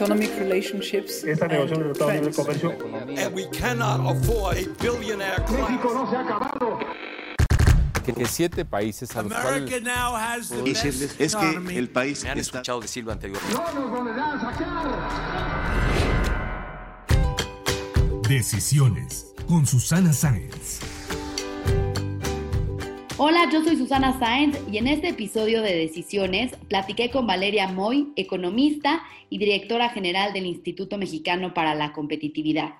Economic 0.00 0.30
relationships 0.38 1.24
Esta 1.24 1.44
and 1.44 1.52
negociación 1.52 1.92
de. 1.92 2.32
Comercio 2.32 3.34
we 3.34 3.46
cannot 3.50 4.00
afford 4.10 4.56
a 4.56 4.66
billionaire 4.80 5.44
class. 5.44 5.70
no 5.84 6.10
se 6.10 6.16
ha 6.16 6.20
acabado. 6.20 6.78
que, 8.02 8.26
siete 8.26 8.64
países 8.64 9.14
a 9.14 9.22
los 9.22 9.32
cuales 9.32 9.70
decirles 10.64 11.16
es 11.18 11.36
que 11.36 11.50
el 11.76 11.90
país 11.90 12.24
Me 12.24 12.30
han 12.30 12.38
está 12.38 12.58
escuchado 12.58 12.80
decirlo 12.80 13.12
anteriormente. 13.12 13.54
No 13.54 13.72
nos 13.78 13.90
volverán 13.90 14.38
a 14.38 14.40
sacar. 14.40 14.88
Decisiones 18.26 19.34
con 19.46 19.66
Susana 19.66 20.14
Sáenz. 20.14 20.80
Hola, 23.22 23.50
yo 23.52 23.62
soy 23.62 23.76
Susana 23.76 24.18
Sáenz 24.18 24.58
y 24.72 24.78
en 24.78 24.86
este 24.86 25.08
episodio 25.08 25.60
de 25.60 25.76
Decisiones 25.76 26.56
platiqué 26.70 27.10
con 27.10 27.26
Valeria 27.26 27.68
Moy, 27.68 28.14
economista 28.16 29.02
y 29.28 29.36
directora 29.36 29.90
general 29.90 30.32
del 30.32 30.46
Instituto 30.46 30.96
Mexicano 30.96 31.52
para 31.52 31.74
la 31.74 31.92
Competitividad. 31.92 32.76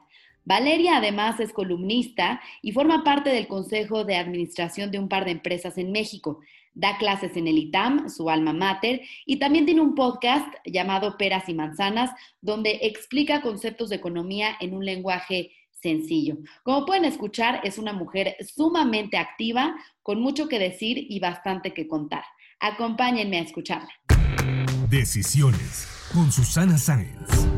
Valeria 0.47 0.97
además 0.97 1.41
es 1.41 1.53
columnista 1.53 2.41
y 2.63 2.73
forma 2.73 3.05
parte 3.05 3.29
del 3.29 3.49
Consejo 3.49 4.05
de 4.05 4.17
Administración 4.17 4.91
de 4.91 4.99
un 4.99 5.11
par 5.11 5.27
de 5.27 5.33
empresas 5.33 5.77
en 5.77 5.93
México. 5.93 6.41
Da 6.73 6.97
clases 6.97 7.37
en 7.37 7.47
el 7.47 7.59
ITAM, 7.59 8.09
su 8.09 8.31
alma 8.31 8.55
mater, 8.55 9.03
y 9.27 9.37
también 9.41 9.67
tiene 9.67 9.83
un 9.83 9.95
podcast 9.95 10.55
llamado 10.65 11.19
Peras 11.19 11.51
y 11.51 11.55
Manzanas, 11.55 12.13
donde 12.41 12.79
explica 12.81 13.43
conceptos 13.43 13.91
de 13.91 13.97
economía 13.97 14.57
en 14.59 14.73
un 14.73 14.87
lenguaje 14.87 15.51
sencillo. 15.81 16.39
Como 16.63 16.85
pueden 16.85 17.05
escuchar, 17.05 17.61
es 17.65 17.79
una 17.79 17.93
mujer 17.93 18.37
sumamente 18.41 19.17
activa, 19.17 19.75
con 20.03 20.21
mucho 20.21 20.49
que 20.49 20.59
decir 20.59 20.97
y 20.99 21.21
bastante 21.21 21.73
que 21.73 21.89
contar. 21.89 22.25
Acompáñenme 22.61 23.39
a 23.39 23.43
escucharla. 23.43 23.91
Decisiones 24.89 26.11
con 26.13 26.31
Susana 26.31 26.77
Sáenz. 26.77 27.49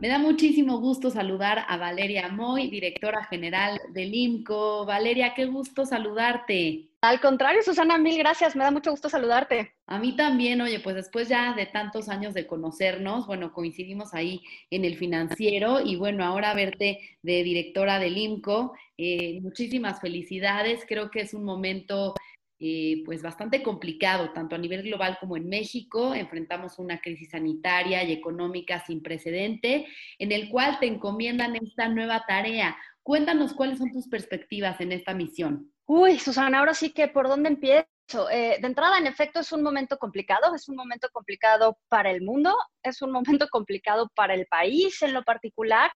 Me 0.00 0.08
da 0.08 0.18
muchísimo 0.18 0.80
gusto 0.80 1.10
saludar 1.10 1.64
a 1.68 1.76
Valeria 1.76 2.28
Moy, 2.28 2.68
directora 2.68 3.24
general 3.24 3.80
del 3.94 4.12
IMCO. 4.12 4.84
Valeria, 4.84 5.32
qué 5.34 5.46
gusto 5.46 5.86
saludarte. 5.86 6.91
Al 7.04 7.20
contrario, 7.20 7.62
Susana, 7.64 7.98
mil 7.98 8.16
gracias. 8.16 8.54
Me 8.54 8.62
da 8.62 8.70
mucho 8.70 8.92
gusto 8.92 9.08
saludarte. 9.08 9.72
A 9.88 9.98
mí 9.98 10.14
también, 10.14 10.60
oye, 10.60 10.78
pues 10.78 10.94
después 10.94 11.28
ya 11.28 11.52
de 11.52 11.66
tantos 11.66 12.08
años 12.08 12.32
de 12.32 12.46
conocernos, 12.46 13.26
bueno, 13.26 13.52
coincidimos 13.52 14.14
ahí 14.14 14.40
en 14.70 14.84
el 14.84 14.96
financiero 14.96 15.80
y 15.80 15.96
bueno, 15.96 16.24
ahora 16.24 16.54
verte 16.54 17.00
de 17.22 17.42
directora 17.42 17.98
del 17.98 18.16
IMCO, 18.16 18.74
eh, 18.96 19.40
muchísimas 19.42 20.00
felicidades. 20.00 20.84
Creo 20.86 21.10
que 21.10 21.22
es 21.22 21.34
un 21.34 21.42
momento 21.42 22.14
eh, 22.60 23.02
pues 23.04 23.20
bastante 23.20 23.64
complicado, 23.64 24.30
tanto 24.32 24.54
a 24.54 24.58
nivel 24.58 24.84
global 24.84 25.18
como 25.18 25.36
en 25.36 25.48
México. 25.48 26.14
Enfrentamos 26.14 26.78
una 26.78 27.00
crisis 27.00 27.30
sanitaria 27.30 28.04
y 28.04 28.12
económica 28.12 28.78
sin 28.86 29.02
precedente, 29.02 29.88
en 30.20 30.30
el 30.30 30.48
cual 30.48 30.78
te 30.78 30.86
encomiendan 30.86 31.56
esta 31.56 31.88
nueva 31.88 32.22
tarea. 32.28 32.76
Cuéntanos 33.02 33.54
cuáles 33.54 33.78
son 33.78 33.90
tus 33.90 34.06
perspectivas 34.06 34.80
en 34.80 34.92
esta 34.92 35.14
misión. 35.14 35.71
Uy, 35.86 36.18
Susana, 36.18 36.60
ahora 36.60 36.74
sí 36.74 36.92
que 36.92 37.08
por 37.08 37.28
dónde 37.28 37.48
empiezo. 37.48 37.88
Eh, 38.30 38.58
de 38.60 38.66
entrada, 38.66 38.98
en 38.98 39.06
efecto, 39.06 39.40
es 39.40 39.52
un 39.52 39.62
momento 39.62 39.98
complicado, 39.98 40.54
es 40.54 40.68
un 40.68 40.76
momento 40.76 41.08
complicado 41.12 41.78
para 41.88 42.10
el 42.10 42.22
mundo, 42.22 42.56
es 42.82 43.02
un 43.02 43.12
momento 43.44 43.48
complicado 43.48 44.08
para 44.14 44.34
el 44.34 44.46
país 44.46 45.02
en 45.02 45.14
lo 45.14 45.22
particular, 45.24 45.90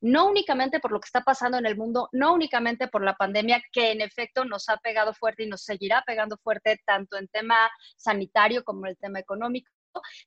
no 0.00 0.28
únicamente 0.28 0.80
por 0.80 0.92
lo 0.92 1.00
que 1.00 1.06
está 1.06 1.22
pasando 1.22 1.58
en 1.58 1.66
el 1.66 1.76
mundo, 1.76 2.08
no 2.12 2.32
únicamente 2.32 2.88
por 2.88 3.04
la 3.04 3.16
pandemia, 3.16 3.62
que 3.72 3.92
en 3.92 4.00
efecto 4.00 4.44
nos 4.44 4.68
ha 4.68 4.76
pegado 4.78 5.14
fuerte 5.14 5.44
y 5.44 5.48
nos 5.48 5.64
seguirá 5.64 6.02
pegando 6.06 6.36
fuerte 6.38 6.80
tanto 6.84 7.16
en 7.18 7.28
tema 7.28 7.70
sanitario 7.96 8.64
como 8.64 8.86
en 8.86 8.90
el 8.90 8.98
tema 8.98 9.18
económico 9.20 9.70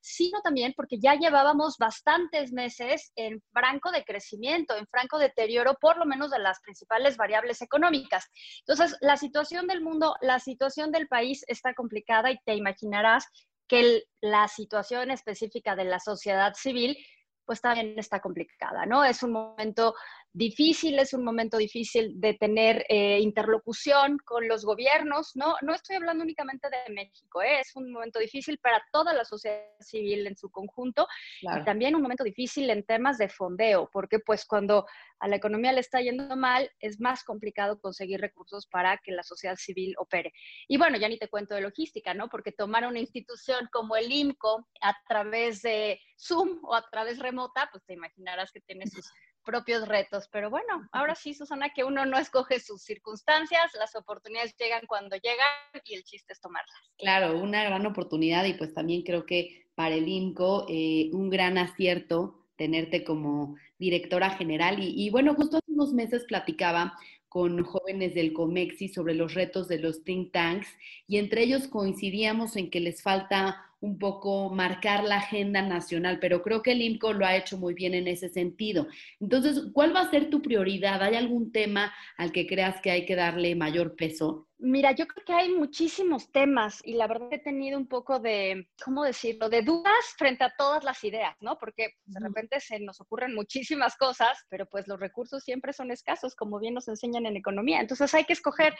sino 0.01 0.41
también 0.41 0.73
porque 0.75 0.99
ya 0.99 1.15
llevábamos 1.15 1.77
bastantes 1.77 2.51
meses 2.51 3.11
en 3.15 3.41
franco 3.51 3.91
de 3.91 4.03
crecimiento, 4.03 4.75
en 4.75 4.87
franco 4.87 5.17
deterioro, 5.17 5.75
por 5.79 5.97
lo 5.97 6.05
menos 6.05 6.31
de 6.31 6.39
las 6.39 6.59
principales 6.61 7.17
variables 7.17 7.61
económicas. 7.61 8.29
Entonces, 8.59 8.97
la 9.01 9.17
situación 9.17 9.67
del 9.67 9.81
mundo, 9.81 10.15
la 10.21 10.39
situación 10.39 10.91
del 10.91 11.07
país 11.07 11.43
está 11.47 11.73
complicada 11.73 12.31
y 12.31 12.39
te 12.45 12.55
imaginarás 12.55 13.25
que 13.67 14.03
la 14.21 14.47
situación 14.47 15.11
específica 15.11 15.75
de 15.75 15.85
la 15.85 15.99
sociedad 15.99 16.53
civil 16.53 16.97
pues 17.45 17.61
también 17.61 17.97
está 17.97 18.19
complicada, 18.19 18.85
¿no? 18.85 19.03
Es 19.03 19.21
un 19.21 19.31
momento 19.31 19.93
difícil, 20.35 20.99
es 20.99 21.13
un 21.13 21.23
momento 21.23 21.57
difícil 21.57 22.19
de 22.19 22.33
tener 22.33 22.85
eh, 22.89 23.19
interlocución 23.21 24.17
con 24.17 24.49
los 24.49 24.65
gobiernos, 24.65 25.31
¿no? 25.35 25.55
No 25.61 25.73
estoy 25.73 25.95
hablando 25.95 26.25
únicamente 26.25 26.67
de 26.69 26.93
México, 26.93 27.41
¿eh? 27.41 27.61
es 27.61 27.73
un 27.75 27.89
momento 27.89 28.19
difícil 28.19 28.57
para 28.57 28.83
toda 28.91 29.13
la 29.13 29.23
sociedad 29.23 29.63
civil 29.79 30.27
en 30.27 30.35
su 30.35 30.49
conjunto 30.49 31.07
claro. 31.39 31.61
y 31.61 31.65
también 31.65 31.95
un 31.95 32.01
momento 32.01 32.25
difícil 32.25 32.69
en 32.69 32.83
temas 32.83 33.17
de 33.17 33.29
fondeo, 33.29 33.89
porque 33.93 34.19
pues 34.19 34.45
cuando 34.45 34.85
a 35.19 35.29
la 35.29 35.37
economía 35.37 35.71
le 35.71 35.79
está 35.79 36.01
yendo 36.01 36.35
mal, 36.35 36.69
es 36.79 36.99
más 36.99 37.23
complicado 37.23 37.79
conseguir 37.79 38.19
recursos 38.19 38.67
para 38.67 38.97
que 38.97 39.13
la 39.13 39.23
sociedad 39.23 39.55
civil 39.55 39.95
opere. 39.97 40.33
Y 40.67 40.77
bueno, 40.77 40.97
ya 40.97 41.07
ni 41.07 41.17
te 41.17 41.29
cuento 41.29 41.55
de 41.55 41.61
logística, 41.61 42.13
¿no? 42.13 42.27
Porque 42.27 42.51
tomar 42.51 42.85
una 42.85 42.99
institución 42.99 43.69
como 43.71 43.95
el 43.95 44.11
IMCO 44.11 44.67
a 44.81 44.97
través 45.07 45.61
de 45.61 46.01
Zoom 46.19 46.59
o 46.63 46.75
a 46.75 46.85
través 46.89 47.19
remota, 47.19 47.69
pues 47.71 47.85
te 47.85 47.93
imaginarás 47.93 48.51
que 48.51 48.59
tiene 48.59 48.85
sus 48.87 49.09
propios 49.45 49.87
retos. 49.87 50.27
Pero 50.31 50.49
bueno, 50.49 50.89
ahora 50.91 51.15
sí, 51.15 51.33
Susana, 51.33 51.69
que 51.69 51.83
uno 51.83 52.05
no 52.05 52.17
escoge 52.17 52.59
sus 52.59 52.81
circunstancias, 52.81 53.71
las 53.79 53.95
oportunidades 53.95 54.55
llegan 54.57 54.81
cuando 54.87 55.15
llegan 55.15 55.81
y 55.85 55.95
el 55.95 56.03
chiste 56.03 56.33
es 56.33 56.41
tomarlas. 56.41 56.75
Claro, 56.97 57.37
una 57.39 57.63
gran 57.63 57.85
oportunidad 57.85 58.43
y 58.45 58.55
pues 58.55 58.73
también 58.73 59.03
creo 59.03 59.25
que 59.25 59.67
para 59.75 59.95
el 59.95 60.07
INCO 60.07 60.65
eh, 60.67 61.09
un 61.13 61.29
gran 61.29 61.57
acierto 61.57 62.45
tenerte 62.57 63.03
como 63.03 63.55
directora 63.77 64.31
general. 64.31 64.81
Y, 64.81 65.05
y, 65.05 65.09
bueno, 65.09 65.35
justo 65.35 65.57
hace 65.57 65.71
unos 65.71 65.93
meses 65.93 66.23
platicaba 66.25 66.97
con 67.35 67.63
jóvenes 67.65 68.15
del 68.15 68.31
COMEXI 68.31 68.87
sobre 68.87 69.13
los 69.13 69.33
retos 69.33 69.67
de 69.67 69.79
los 69.79 70.05
think 70.05 70.31
tanks 70.31 70.69
y 71.05 71.17
entre 71.17 71.43
ellos 71.43 71.67
coincidíamos 71.67 72.55
en 72.55 72.69
que 72.69 72.79
les 72.79 73.03
falta 73.03 73.64
un 73.79 73.99
poco 73.99 74.49
marcar 74.49 75.03
la 75.03 75.17
agenda 75.17 75.61
nacional, 75.61 76.19
pero 76.19 76.41
creo 76.41 76.61
que 76.61 76.71
el 76.71 76.81
IMCO 76.81 77.13
lo 77.13 77.25
ha 77.25 77.35
hecho 77.35 77.57
muy 77.57 77.73
bien 77.73 77.93
en 77.93 78.07
ese 78.07 78.29
sentido. 78.29 78.87
Entonces, 79.19 79.61
¿cuál 79.73 79.95
va 79.95 80.01
a 80.01 80.11
ser 80.11 80.29
tu 80.29 80.41
prioridad? 80.41 81.01
¿Hay 81.03 81.15
algún 81.15 81.51
tema 81.51 81.93
al 82.17 82.31
que 82.31 82.47
creas 82.47 82.81
que 82.81 82.91
hay 82.91 83.05
que 83.05 83.15
darle 83.15 83.55
mayor 83.55 83.95
peso? 83.95 84.47
Mira, 84.57 84.93
yo 84.93 85.05
creo 85.05 85.25
que 85.25 85.33
hay 85.33 85.49
muchísimos 85.49 86.31
temas 86.31 86.79
y 86.85 86.93
la 86.93 87.07
verdad 87.07 87.27
he 87.31 87.39
tenido 87.39 87.77
un 87.77 87.87
poco 87.87 88.19
de, 88.19 88.69
¿cómo 88.83 89.03
decirlo?, 89.03 89.49
de 89.49 89.63
dudas 89.63 89.93
frente 90.17 90.45
a 90.45 90.53
todas 90.57 90.85
las 90.85 91.03
ideas, 91.03 91.35
¿no? 91.41 91.57
Porque 91.57 91.95
de 92.05 92.19
repente 92.21 92.61
se 92.61 92.79
nos 92.79 93.01
ocurren 93.01 93.35
muchísimas 93.35 93.97
cosas, 93.97 94.45
pero 94.49 94.65
pues 94.65 94.87
los 94.87 94.97
recursos 94.97 95.43
siempre 95.43 95.73
son 95.73 95.91
escasos, 95.91 96.35
como 96.35 96.57
bien 96.57 96.73
nos 96.73 96.87
enseñan 96.87 97.25
en 97.25 97.35
economía. 97.35 97.81
Entonces 97.81 98.13
hay 98.13 98.23
que 98.23 98.31
escoger. 98.31 98.73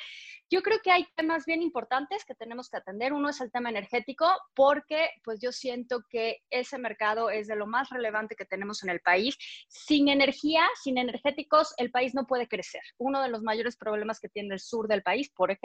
Yo 0.49 0.61
creo 0.61 0.79
que 0.81 0.91
hay 0.91 1.05
temas 1.13 1.45
bien 1.45 1.61
importantes 1.61 2.23
que 2.23 2.35
tenemos 2.35 2.69
que 2.69 2.77
atender. 2.77 3.11
Uno 3.11 3.27
es 3.27 3.41
el 3.41 3.51
tema 3.51 3.69
energético, 3.69 4.27
porque 4.53 5.09
pues 5.25 5.41
yo 5.41 5.51
siento 5.51 6.05
que 6.09 6.37
ese 6.51 6.77
mercado 6.77 7.29
es 7.29 7.47
de 7.47 7.57
lo 7.57 7.67
más 7.67 7.89
relevante 7.89 8.37
que 8.37 8.45
tenemos 8.45 8.81
en 8.83 8.91
el 8.91 9.01
país. 9.01 9.37
Sin 9.67 10.07
energía, 10.07 10.65
sin 10.81 10.97
energéticos, 10.97 11.73
el 11.77 11.91
país 11.91 12.15
no 12.15 12.25
puede 12.25 12.47
crecer. 12.47 12.81
Uno 12.97 13.21
de 13.21 13.27
los 13.27 13.41
mayores 13.41 13.75
problemas 13.75 14.21
que 14.21 14.29
tiene 14.29 14.53
el 14.53 14.61
sur 14.61 14.87
del 14.87 15.03
país, 15.03 15.29
por 15.29 15.51
ejemplo, 15.51 15.64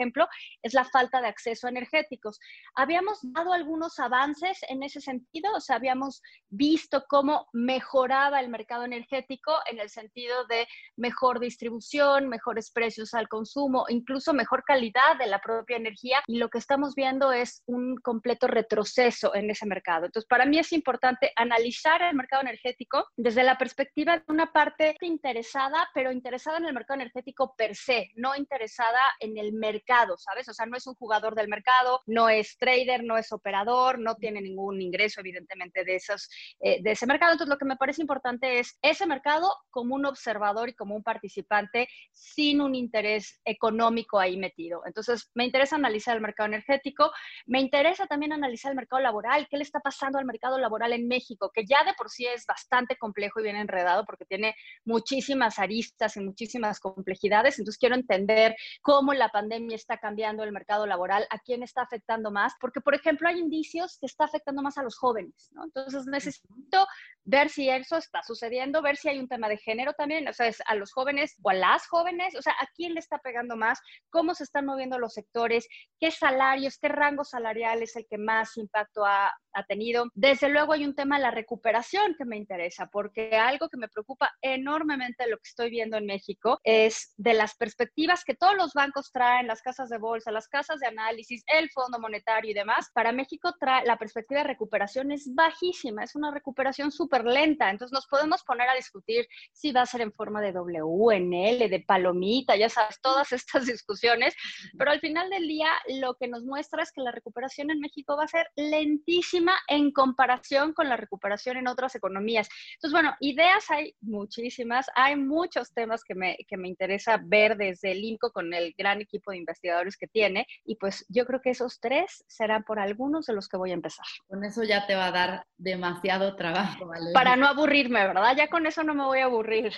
es 0.61 0.73
la 0.73 0.85
falta 0.85 1.21
de 1.21 1.27
acceso 1.27 1.67
a 1.67 1.69
energéticos. 1.69 2.39
Habíamos 2.75 3.19
dado 3.21 3.53
algunos 3.53 3.99
avances 3.99 4.59
en 4.69 4.83
ese 4.83 5.01
sentido, 5.01 5.53
o 5.55 5.59
sea, 5.59 5.75
habíamos 5.75 6.21
visto 6.49 7.05
cómo 7.07 7.47
mejoraba 7.53 8.39
el 8.39 8.49
mercado 8.49 8.83
energético 8.83 9.53
en 9.69 9.79
el 9.79 9.89
sentido 9.89 10.45
de 10.47 10.67
mejor 10.97 11.39
distribución, 11.39 12.29
mejores 12.29 12.71
precios 12.71 13.13
al 13.13 13.27
consumo, 13.27 13.85
incluso 13.89 14.33
mejor 14.33 14.63
calidad 14.63 15.17
de 15.19 15.27
la 15.27 15.39
propia 15.39 15.77
energía 15.77 16.21
y 16.27 16.37
lo 16.37 16.49
que 16.49 16.57
estamos 16.57 16.95
viendo 16.95 17.31
es 17.31 17.63
un 17.65 17.97
completo 17.97 18.47
retroceso 18.47 19.35
en 19.35 19.49
ese 19.49 19.65
mercado. 19.65 20.05
Entonces, 20.05 20.27
para 20.27 20.45
mí 20.45 20.59
es 20.59 20.71
importante 20.71 21.31
analizar 21.35 22.01
el 22.01 22.15
mercado 22.15 22.41
energético 22.41 23.07
desde 23.15 23.43
la 23.43 23.57
perspectiva 23.57 24.17
de 24.17 24.23
una 24.27 24.51
parte 24.51 24.95
interesada, 25.01 25.89
pero 25.93 26.11
interesada 26.11 26.57
en 26.57 26.65
el 26.65 26.73
mercado 26.73 26.99
energético 26.99 27.55
per 27.55 27.75
se, 27.75 28.11
no 28.15 28.35
interesada 28.35 29.01
en 29.19 29.37
el 29.37 29.53
mercado 29.53 29.90
mercado, 29.91 30.17
¿sabes? 30.17 30.47
O 30.47 30.53
sea, 30.53 30.65
no 30.65 30.77
es 30.77 30.87
un 30.87 30.95
jugador 30.95 31.35
del 31.35 31.47
mercado, 31.47 32.01
no 32.05 32.29
es 32.29 32.57
trader, 32.57 33.03
no 33.03 33.17
es 33.17 33.31
operador, 33.31 33.99
no 33.99 34.15
tiene 34.15 34.41
ningún 34.41 34.81
ingreso, 34.81 35.19
evidentemente, 35.19 35.83
de, 35.83 35.95
esos, 35.95 36.29
eh, 36.61 36.81
de 36.81 36.91
ese 36.91 37.05
mercado. 37.05 37.33
Entonces, 37.33 37.51
lo 37.51 37.57
que 37.57 37.65
me 37.65 37.75
parece 37.75 38.01
importante 38.01 38.59
es 38.59 38.77
ese 38.81 39.05
mercado 39.05 39.51
como 39.69 39.95
un 39.95 40.05
observador 40.05 40.69
y 40.69 40.73
como 40.73 40.95
un 40.95 41.03
participante 41.03 41.87
sin 42.11 42.61
un 42.61 42.75
interés 42.75 43.39
económico 43.45 44.19
ahí 44.19 44.37
metido. 44.37 44.81
Entonces, 44.85 45.29
me 45.33 45.45
interesa 45.45 45.75
analizar 45.75 46.15
el 46.15 46.21
mercado 46.21 46.47
energético, 46.47 47.11
me 47.45 47.59
interesa 47.59 48.07
también 48.07 48.33
analizar 48.33 48.71
el 48.71 48.77
mercado 48.77 49.01
laboral, 49.01 49.47
qué 49.49 49.57
le 49.57 49.63
está 49.63 49.79
pasando 49.79 50.19
al 50.19 50.25
mercado 50.25 50.57
laboral 50.57 50.93
en 50.93 51.07
México, 51.07 51.51
que 51.53 51.65
ya 51.65 51.83
de 51.83 51.93
por 51.95 52.09
sí 52.09 52.25
es 52.25 52.45
bastante 52.45 52.95
complejo 52.97 53.39
y 53.39 53.43
bien 53.43 53.55
enredado 53.57 54.05
porque 54.05 54.25
tiene 54.25 54.55
muchísimas 54.85 55.59
aristas 55.59 56.15
y 56.15 56.21
muchísimas 56.21 56.79
complejidades. 56.79 57.59
Entonces, 57.59 57.77
quiero 57.77 57.95
entender 57.95 58.55
cómo 58.81 59.13
la 59.13 59.29
pandemia 59.29 59.80
está 59.81 59.97
cambiando 59.97 60.43
el 60.43 60.51
mercado 60.51 60.85
laboral, 60.85 61.27
a 61.29 61.39
quién 61.39 61.63
está 61.63 61.81
afectando 61.81 62.31
más, 62.31 62.53
porque, 62.59 62.81
por 62.81 62.95
ejemplo, 62.95 63.27
hay 63.27 63.39
indicios 63.39 63.97
que 63.99 64.05
está 64.05 64.25
afectando 64.25 64.61
más 64.61 64.77
a 64.77 64.83
los 64.83 64.97
jóvenes, 64.97 65.49
¿no? 65.51 65.65
Entonces, 65.65 66.05
necesito 66.05 66.87
ver 67.23 67.49
si 67.49 67.69
eso 67.69 67.97
está 67.97 68.23
sucediendo, 68.23 68.81
ver 68.81 68.97
si 68.97 69.09
hay 69.09 69.19
un 69.19 69.27
tema 69.27 69.47
de 69.49 69.57
género 69.57 69.93
también, 69.93 70.27
o 70.27 70.33
sea, 70.33 70.47
es 70.47 70.61
a 70.65 70.75
los 70.75 70.91
jóvenes 70.91 71.35
o 71.41 71.49
a 71.49 71.53
las 71.53 71.87
jóvenes, 71.87 72.35
o 72.35 72.41
sea, 72.41 72.53
a 72.53 72.67
quién 72.75 72.93
le 72.93 72.99
está 72.99 73.19
pegando 73.19 73.55
más, 73.55 73.79
cómo 74.09 74.33
se 74.33 74.43
están 74.43 74.65
moviendo 74.65 74.97
los 74.97 75.13
sectores, 75.13 75.67
qué 75.99 76.11
salarios, 76.11 76.77
qué 76.79 76.87
rango 76.87 77.23
salarial 77.23 77.83
es 77.83 77.95
el 77.95 78.05
que 78.07 78.17
más 78.17 78.57
impacto 78.57 79.05
ha, 79.05 79.31
ha 79.53 79.63
tenido. 79.65 80.05
Desde 80.13 80.49
luego 80.49 80.73
hay 80.73 80.85
un 80.85 80.95
tema 80.95 81.17
de 81.17 81.23
la 81.23 81.31
recuperación 81.31 82.15
que 82.17 82.25
me 82.25 82.37
interesa, 82.37 82.87
porque 82.91 83.37
algo 83.37 83.69
que 83.69 83.77
me 83.77 83.87
preocupa 83.87 84.31
enormemente 84.41 85.23
de 85.23 85.29
lo 85.29 85.37
que 85.37 85.49
estoy 85.49 85.69
viendo 85.69 85.97
en 85.97 86.05
México 86.05 86.59
es 86.63 87.13
de 87.17 87.33
las 87.33 87.55
perspectivas 87.55 88.23
que 88.23 88.35
todos 88.35 88.55
los 88.55 88.73
bancos 88.73 89.11
traen, 89.11 89.47
las 89.47 89.61
casas 89.71 89.89
de 89.89 89.97
bolsa, 89.97 90.31
las 90.31 90.49
casas 90.49 90.81
de 90.81 90.87
análisis, 90.87 91.45
el 91.47 91.69
Fondo 91.69 91.97
Monetario 91.97 92.51
y 92.51 92.53
demás. 92.53 92.91
Para 92.93 93.13
México 93.13 93.55
trae, 93.57 93.85
la 93.85 93.97
perspectiva 93.97 94.41
de 94.41 94.47
recuperación 94.47 95.13
es 95.13 95.33
bajísima, 95.33 96.03
es 96.03 96.13
una 96.13 96.29
recuperación 96.29 96.91
súper 96.91 97.23
lenta. 97.23 97.69
Entonces 97.69 97.93
nos 97.93 98.05
podemos 98.07 98.43
poner 98.43 98.67
a 98.67 98.75
discutir 98.75 99.25
si 99.53 99.71
va 99.71 99.83
a 99.83 99.85
ser 99.85 100.01
en 100.01 100.11
forma 100.11 100.41
de 100.41 100.51
W, 100.51 101.15
en 101.15 101.33
L, 101.33 101.69
de 101.69 101.79
palomita, 101.79 102.57
ya 102.57 102.67
sabes, 102.67 102.99
todas 103.01 103.31
estas 103.31 103.65
discusiones, 103.65 104.35
pero 104.77 104.91
al 104.91 104.99
final 104.99 105.29
del 105.29 105.47
día 105.47 105.69
lo 106.01 106.15
que 106.15 106.27
nos 106.27 106.43
muestra 106.43 106.83
es 106.83 106.91
que 106.91 106.99
la 106.99 107.11
recuperación 107.11 107.71
en 107.71 107.79
México 107.79 108.17
va 108.17 108.25
a 108.25 108.27
ser 108.27 108.47
lentísima 108.57 109.53
en 109.69 109.91
comparación 109.93 110.73
con 110.73 110.89
la 110.89 110.97
recuperación 110.97 111.55
en 111.55 111.69
otras 111.69 111.95
economías. 111.95 112.49
Entonces, 112.73 112.91
bueno, 112.91 113.15
ideas 113.21 113.71
hay 113.71 113.95
muchísimas, 114.01 114.87
hay 114.95 115.15
muchos 115.15 115.73
temas 115.73 116.03
que 116.03 116.13
me, 116.13 116.35
que 116.45 116.57
me 116.57 116.67
interesa 116.67 117.21
ver 117.23 117.55
desde 117.55 117.93
el 117.93 118.03
INCO 118.03 118.33
con 118.33 118.53
el 118.53 118.73
gran 118.77 118.99
equipo 118.99 119.31
de 119.31 119.37
investigadores 119.61 119.97
que 119.97 120.07
tiene 120.07 120.47
y 120.65 120.75
pues 120.75 121.05
yo 121.09 121.25
creo 121.25 121.41
que 121.41 121.51
esos 121.51 121.79
tres 121.79 122.23
serán 122.27 122.63
por 122.63 122.79
algunos 122.79 123.25
de 123.27 123.33
los 123.33 123.47
que 123.47 123.57
voy 123.57 123.71
a 123.71 123.75
empezar. 123.75 124.05
Con 124.27 124.43
eso 124.43 124.63
ya 124.63 124.87
te 124.87 124.95
va 124.95 125.07
a 125.07 125.11
dar 125.11 125.45
demasiado 125.57 126.35
trabajo, 126.35 126.87
¿vale? 126.87 127.11
Para 127.13 127.35
no 127.35 127.47
aburrirme, 127.47 128.05
¿verdad? 128.07 128.35
Ya 128.35 128.49
con 128.49 128.65
eso 128.65 128.83
no 128.83 128.95
me 128.95 129.03
voy 129.03 129.19
a 129.19 129.25
aburrir. 129.25 129.73